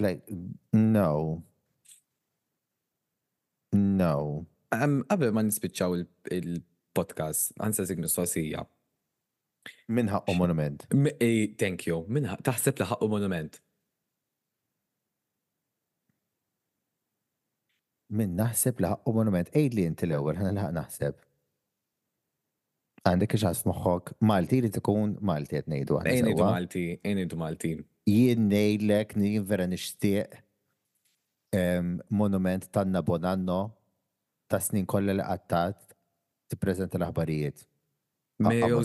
Like, 0.01 0.23
no. 0.73 1.45
No. 3.77 4.47
Qabel 5.09 5.33
ma 5.35 5.43
nispiċċaw 5.47 5.97
il-podcast, 6.35 7.53
għansa 7.63 7.85
signu 7.91 8.09
sosija. 8.11 8.65
Minħa 9.93 10.17
ħaqqu 10.21 10.35
monument. 10.39 10.87
E, 11.21 11.53
thank 11.61 11.87
you. 11.87 12.01
Minħa, 12.11 12.39
taħseb 12.47 12.81
laħaq 12.83 13.05
u 13.07 13.11
monument. 13.13 13.61
Min 18.15 18.35
naħseb 18.39 18.81
laħaq 18.83 19.11
u 19.11 19.15
monument. 19.19 19.51
Ejd 19.55 19.77
li 19.79 19.85
inti 19.91 20.09
l-ewel, 20.09 20.39
ħana 20.41 20.55
laħaq 20.59 20.77
naħseb. 20.81 21.21
Għandek 23.07 23.35
iġas 23.39 23.63
moħħok 23.67 24.11
Malti 24.29 24.59
li 24.67 24.71
tkun 24.75 25.15
Malti 25.25 25.57
għet 25.61 25.71
nejdu. 25.73 26.01
Ejnidu 26.11 26.45
Malti, 26.45 26.85
ejnidu 27.05 27.39
Malti. 27.41 27.77
Jien 28.11 28.49
nejlek, 28.51 29.15
jien 29.17 29.47
vera 29.49 29.67
nishtiq 29.71 30.37
monument 32.09 32.71
tanna 32.71 33.03
Bonanno 33.03 33.77
ta' 34.49 34.61
snin 34.61 34.87
kollha 34.87 35.15
li 35.15 35.23
qattat 35.25 35.79
tippreżenta 36.51 36.99
l-aħbarijiet. 36.99 37.65
Mejo 38.43 38.83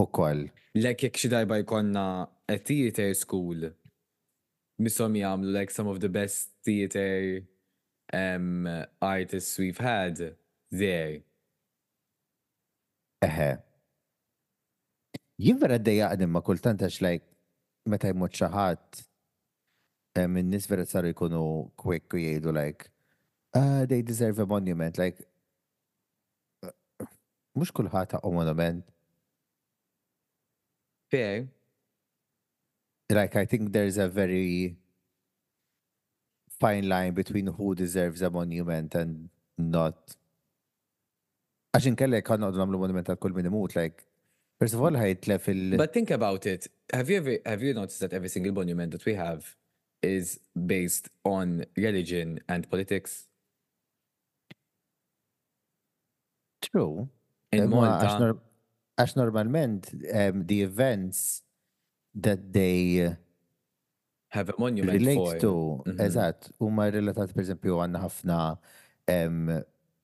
U 0.00 0.06
koll. 0.16 0.46
Lek 0.80 1.02
jekk 1.04 1.18
xi 1.20 1.28
darba 1.28 1.58
jkollna 1.60 2.04
a 2.48 2.56
theater 2.64 3.12
school 3.14 3.66
misom 4.80 5.12
jagħmlu 5.18 5.52
like 5.52 5.70
some 5.74 5.88
of 5.92 6.00
the 6.00 6.08
best 6.08 6.54
theater 6.64 7.42
um, 8.14 8.64
artists 9.00 9.58
we've 9.58 9.76
had 9.78 10.16
there. 10.70 11.20
Eħe. 13.20 13.50
Jivra 15.36 15.76
d-dajja 15.76 16.14
għadim 16.14 16.32
ma 16.32 16.40
kultant 16.44 16.80
għax 16.86 17.02
like 17.04 17.26
meta 17.92 18.08
jmut 18.08 18.32
xaħat 18.40 19.04
Eh, 20.18 20.26
min-nies 20.26 20.66
vera 20.66 20.84
saru 20.86 21.12
jkunu 21.12 21.40
quick 21.76 22.12
u 22.14 22.50
like 22.50 22.90
uh, 23.54 23.86
they 23.86 24.02
deserve 24.02 24.40
a 24.40 24.46
monument 24.52 24.98
like 24.98 25.22
eh, 26.66 26.72
mhux 27.54 27.70
kulħadd 27.72 28.16
u 28.22 28.32
monument. 28.34 28.82
Fair. 31.10 31.46
Like 33.10 33.36
I 33.36 33.44
think 33.46 33.72
there's 33.72 33.98
a 33.98 34.08
very 34.08 34.76
fine 36.58 36.88
line 36.88 37.14
between 37.14 37.46
who 37.46 37.74
deserves 37.76 38.20
a 38.22 38.30
monument 38.30 38.94
and 38.96 39.28
not. 39.58 40.16
Għaxin 41.74 41.94
kellek 41.94 42.26
għanna 42.34 42.50
għadu 42.50 42.58
namlu 42.64 42.78
monument 42.82 43.06
għal 43.08 43.18
kull 43.22 43.34
minimut, 43.38 43.76
like, 43.78 44.02
first 44.58 44.74
of 44.74 44.82
all, 44.82 44.90
ħajtlef 44.98 45.48
il- 45.54 45.76
But 45.78 45.92
think 45.94 46.10
about 46.10 46.44
it. 46.46 46.66
Have 46.92 47.08
you 47.08 47.18
ever, 47.18 47.38
have 47.46 47.62
you 47.62 47.72
noticed 47.74 48.00
that 48.00 48.12
every 48.12 48.28
single 48.28 48.52
monument 48.52 48.90
that 48.90 49.04
we 49.06 49.14
have 49.14 49.54
is 50.02 50.40
based 50.54 51.08
on 51.24 51.64
religion 51.76 52.40
and 52.48 52.68
politics? 52.70 53.28
True. 56.62 57.08
In 57.52 57.68
Malta. 57.70 58.06
as, 58.06 58.20
nor 58.20 58.34
Għax 59.00 59.14
normalment 59.16 59.86
um, 60.12 60.42
the 60.46 60.60
events 60.62 61.42
that 62.14 62.52
they 62.52 63.08
have 64.28 64.50
a 64.50 64.54
monument 64.60 64.92
relate 65.00 65.40
to, 65.40 65.54
mm-hmm. 65.86 65.98
eżat, 66.04 66.50
huma 66.60 66.90
relatat 66.92 67.32
per 67.32 67.40
esempio 67.42 67.78
għanna 67.80 68.02
ħafna 68.04 68.40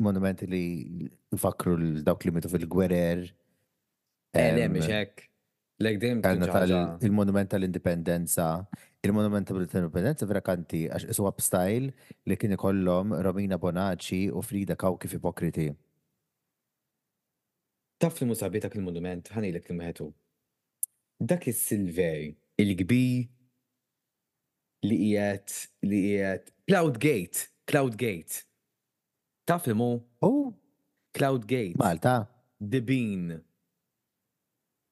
monumenti 0.03 0.49
li 0.49 0.65
fakru 1.39 1.77
l-dawk 1.77 2.25
li 2.27 2.33
mitu 2.39 2.49
fil-gwerer. 2.51 3.27
Ele, 4.35 4.65
eh, 4.65 4.71
miex 4.73 4.89
hekk. 4.91 5.27
Like 5.85 6.01
dejjem 6.01 6.25
il-monument 7.05 7.53
tal-indipendenza. 7.53 8.49
Il-Monument 9.05 9.47
tal-Indipendenza 9.47 10.27
verakanti 10.27 10.87
għax 10.89 11.07
iswab 11.13 11.41
style 11.45 11.93
li 12.27 12.37
kien 12.41 12.57
ikollhom 12.57 13.15
Romina 13.27 13.59
Bonacci 13.61 14.23
u 14.33 14.43
Frida 14.43 14.75
Kaw 14.79 14.97
kif 14.99 15.15
ipokriti. 15.19 15.69
Taf 18.03 18.19
li 18.21 18.27
musabi 18.29 18.61
dak 18.63 18.75
il-monument 18.77 19.31
ħanilek 19.33 19.71
il-meħetu. 19.71 20.09
Dak 21.21 21.47
is 21.49 21.61
silver 21.71 22.27
il-kbir 22.61 23.29
li 24.87 24.99
qiegħed 25.05 25.89
li 25.89 26.03
qiegħed 26.09 26.51
Cloud 26.67 26.99
Gate, 27.01 27.47
Cloud 27.69 27.97
Gate. 28.01 28.43
Taf 29.49 29.67
li 29.71 29.77
mu? 29.79 29.91
Oh. 30.27 30.51
Cloud 31.17 31.47
Gate. 31.49 31.77
Malta. 31.79 32.25
The 32.61 32.81
Bean. 32.81 33.39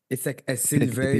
It's 0.08 0.24
like 0.24 0.44
a 0.48 0.56
silver 0.56 1.18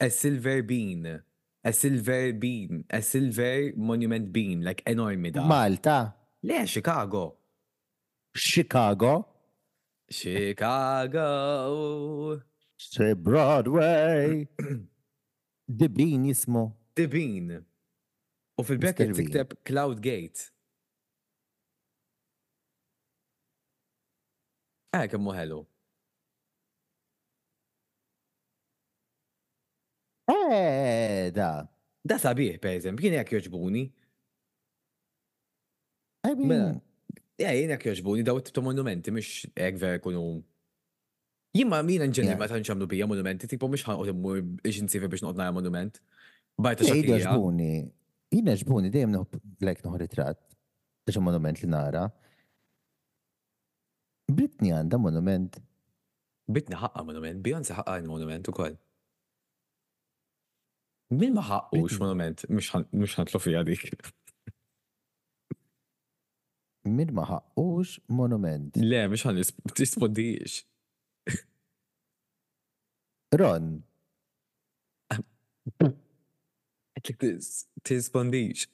a 0.00 0.08
silver 0.10 0.62
bean 0.62 1.24
a 1.66 1.72
silver 1.74 2.30
bean, 2.32 2.84
a 2.90 3.00
silver 3.02 3.72
monument 3.76 4.32
bean, 4.32 4.62
like 4.62 4.82
enormi 4.86 5.32
da. 5.32 5.42
Malta. 5.44 6.14
Le, 6.44 6.64
Chicago. 6.64 7.38
Chicago. 8.32 9.26
Chicago. 10.08 12.40
Say 12.78 13.14
Broadway. 13.14 14.46
The 15.68 15.88
Bean 15.88 16.26
jismu. 16.30 16.70
The 16.94 17.06
Bean. 17.06 17.48
U 18.58 18.62
fil-bracket 18.62 19.12
tikteb 19.18 19.48
Cloud 19.66 19.98
Gate. 20.00 20.52
Ah, 24.94 25.08
kemmu 25.10 25.32
hello. 25.34 25.66
Eh, 30.26 31.30
da. 31.34 31.50
Da 32.06 32.18
sabiħ, 32.22 32.58
per 32.62 32.76
eżempju, 32.78 33.02
kien 33.06 33.14
jek 33.20 33.32
joġbuni. 33.36 33.84
Mela, 36.36 36.72
eh, 37.38 37.46
jien 37.54 37.72
jek 37.74 37.86
joġbuni, 37.92 38.24
daw 38.26 38.38
t 38.42 38.62
monumenti, 38.62 39.14
mux 39.14 39.28
jek 39.54 39.78
ver 39.78 39.98
kunu. 40.02 40.42
Jimma 41.56 41.78
mina 41.86 42.06
nġenni 42.06 42.34
ma 42.36 42.48
tanċamlu 42.50 42.86
bija 42.90 43.06
monumenti, 43.08 43.48
tipo 43.50 43.68
ħan 43.70 43.78
ħanqot 43.86 44.10
immur 44.12 44.42
iġinsifi 44.66 45.08
biex 45.10 45.24
noqna 45.24 45.48
monument. 45.54 46.00
Bajta 46.58 46.84
xaħġa. 46.88 47.20
Joġbuni, 47.24 47.70
jina 48.34 48.54
ġbuni, 48.60 48.90
dejjem 48.94 49.14
lek 49.64 49.82
noħ 49.86 49.98
ritrat, 50.02 50.40
biex 51.06 51.22
monument 51.22 51.62
li 51.62 51.70
nara. 51.72 52.08
Britni 54.26 54.74
għanda 54.74 54.98
monument. 54.98 55.58
Britni 56.50 56.76
ħaqqa 56.78 57.06
monument, 57.06 57.40
Bjonsa 57.46 57.78
ħaqqa 57.80 58.04
monument 58.10 58.48
u 58.48 58.52
koll. 58.54 58.76
Min 61.14 61.34
ma 61.36 61.42
ħaqqux 61.46 62.00
monument, 62.02 62.42
mux 62.50 63.14
ħantlu 63.16 63.38
fija 63.38 63.60
dik. 63.68 63.84
Min 66.90 67.12
ma 67.14 67.24
ħaqqux 67.28 68.00
monument. 68.10 68.74
Le, 68.82 69.04
mux 69.12 69.22
ħan 69.26 69.38
tispondix. 69.78 70.60
Ron. 73.38 73.68
Tispondix. 77.86 78.66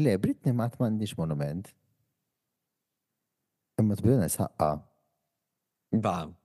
Le, 0.00 0.16
Britney 0.18 0.54
ma 0.56 0.70
tmandix 0.72 1.12
monument. 1.20 1.68
Imma 3.80 3.96
tbjona 4.00 4.28
saqqa. 4.32 4.74
Bam. 5.92 6.39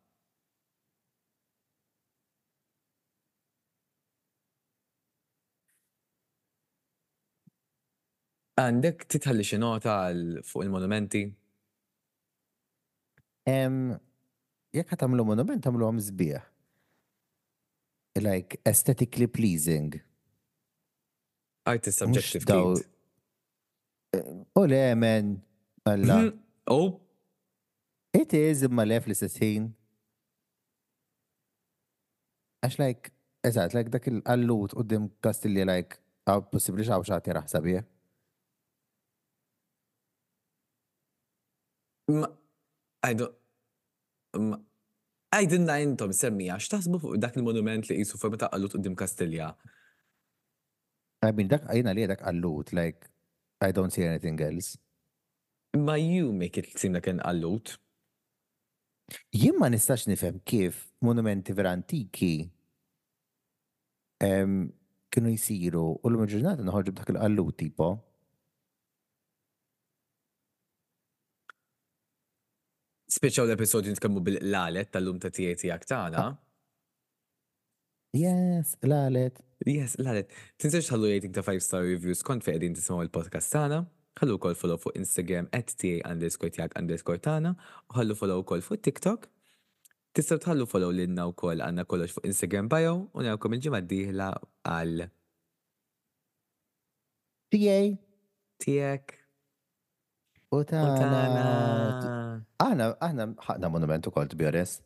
Għandek 8.55 9.03
titħalli 9.11 9.43
xi 9.43 9.57
nota 9.59 9.95
fuq 10.47 10.63
il-monumenti? 10.63 11.23
Jekk 13.49 14.93
għatamlu 14.95 15.25
monument, 15.27 15.65
għamlu 15.67 15.87
għam 15.89 16.51
Like, 18.15 18.61
aesthetically 18.63 19.27
pleasing. 19.27 19.97
Art 21.67 21.85
is 21.87 21.97
subjective. 21.97 22.85
U 24.15 24.63
eh, 24.63 24.69
le, 24.71 24.79
men, 24.95 25.33
għalla. 25.83 26.19
Mhm, 26.21 26.37
oh. 26.71 26.93
It 28.15 28.31
is 28.39 28.63
imma 28.69 28.85
lef 28.87 29.09
li 29.11 29.15
sessin. 29.19 29.67
Għax, 32.63 32.79
like, 32.79 33.11
eżat, 33.51 33.75
like, 33.75 33.91
dak 33.97 34.07
il-għallut 34.07 34.77
u 34.79 34.87
dim 34.93 35.09
kastilli, 35.19 35.67
like, 35.67 35.99
għaw 36.23 36.47
possibli 36.53 36.87
xaw 36.87 37.03
xaħti 37.03 37.35
raħsabie. 37.41 37.83
I 42.09 43.13
don't. 43.17 43.33
Għajdinna 45.35 45.75
jintom 45.81 46.11
semmija, 46.15 46.55
x'taħsbu 46.61 46.99
fuq 47.01 47.17
dak 47.19 47.35
il-monument 47.39 47.87
li 47.89 47.97
jisu 47.97 48.19
fuq 48.21 48.35
meta 48.35 48.47
qallut 48.51 48.75
qudiem 48.75 48.93
Kastilja? 48.95 49.49
I 51.25 51.31
mean, 51.33 51.49
dak 51.51 51.65
għajna 51.71 51.95
li 51.97 52.05
dak 52.07 52.21
qallut, 52.21 52.71
like, 52.77 53.09
I 53.65 53.71
don't 53.75 53.91
see 53.95 54.05
anything 54.05 54.39
else. 54.45 54.77
Ma 55.75 55.95
you 55.99 56.31
make 56.31 56.57
it 56.61 56.77
seem 56.79 56.93
like 56.95 57.09
an 57.11 57.19
qallut. 57.23 57.73
Jien 59.35 59.57
ma 59.59 59.67
nistax 59.71 60.05
nifhem 60.09 60.39
kif 60.47 60.85
monumenti 61.05 61.53
vera 61.57 61.73
antiki 61.77 62.31
kienu 65.13 65.35
jisiru 65.35 65.87
u 65.99 66.09
l-maġġurnata 66.11 66.63
nħorġu 66.69 66.95
b'dak 66.95 67.11
il-qallut 67.15 67.59
tipo. 67.59 67.91
speċaw 73.15 73.47
l-episodju 73.47 73.93
nitkellmu 73.95 74.21
bil-lalet 74.25 74.89
tal-lum 74.93 75.19
ta' 75.23 75.31
tijiet 75.33 75.63
jak 75.69 75.87
tagħna. 75.87 76.23
Ah. 76.25 76.35
Yes, 78.15 78.75
lalet. 78.87 79.41
Yes, 79.67 79.97
lalet. 79.99 80.31
Tinsax 80.61 80.89
ħallu 80.93 81.09
rating 81.11 81.33
ta' 81.35 81.43
5 81.45 81.63
star 81.63 81.81
reviews 81.87 82.21
kont 82.27 82.45
fejn 82.45 82.55
qegħdin 82.59 82.77
tisimgħu 82.79 83.07
il-podcast 83.07 83.51
tagħna. 83.55 83.81
Ħallu 84.19 84.37
wkoll 84.37 84.55
follow 84.55 84.79
fuq 84.79 84.95
Instagram 84.99 85.49
at 85.57 85.73
TA 85.81 85.97
underscore 86.11 86.51
tiegħek 86.55 86.77
underscore 86.79 87.19
tagħna 87.23 87.51
u 87.55 87.97
ħallu 87.97 88.15
follow 88.19 88.39
wkoll 88.45 88.63
fuq 88.63 88.81
TikTok. 88.87 89.27
Tistgħu 90.15 90.39
tħallu 90.45 90.69
follow 90.71 90.93
lilna 90.95 91.25
wkoll 91.33 91.63
għandna 91.65 91.83
kollox 91.91 92.15
fuq 92.15 92.29
Instagram 92.31 92.71
bio 92.71 92.95
u 93.11 93.25
narakom 93.27 93.57
il-ġimgħa 93.59 93.83
d 93.91 93.99
għal 94.15 95.09
tiegħi 97.55 97.93
tiegħek. 98.65 99.21
U 100.55 100.63
ta' 100.67 100.83
Aħna, 102.55 102.85
aħna 103.03 103.25
ħakna 103.45 103.69
monumentu 103.73 104.11
kol 104.15 104.29
tbjores. 104.31 104.77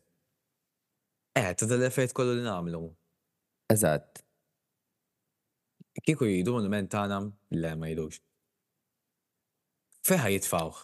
Eh, 1.38 1.52
ta' 1.54 1.68
dal-effett 1.70 2.12
kollu 2.16 2.34
li 2.38 2.42
namlu. 2.44 2.80
Eżatt. 3.72 4.22
Kiku 6.02 6.26
jidu 6.26 6.56
monument 6.56 6.90
tagħna, 6.90 7.20
le 7.62 7.72
ma 7.78 7.90
jidux. 7.92 8.18
Feħa 10.08 10.32
jitfawħ. 10.34 10.80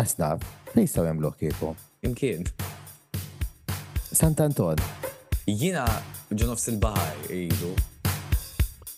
Asnaf, 0.00 0.44
nistaw 0.74 1.04
jamlu 1.10 1.32
kieku. 1.40 1.74
Imkien. 2.08 2.48
Sant'Anton. 4.14 4.78
Anton. 4.78 5.10
Jina 5.44 5.84
ġonof 6.32 6.62
sil-bahar 6.62 7.26
jidu. 7.28 7.74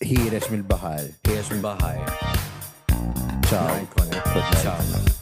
هي 0.03 0.29
رسم 0.29 0.55
البهاي 0.55 1.11
هي 1.27 1.39
رسم 1.41 1.55
البهاي 1.55 2.05
تشاو 3.43 3.85
تشاو 4.53 5.16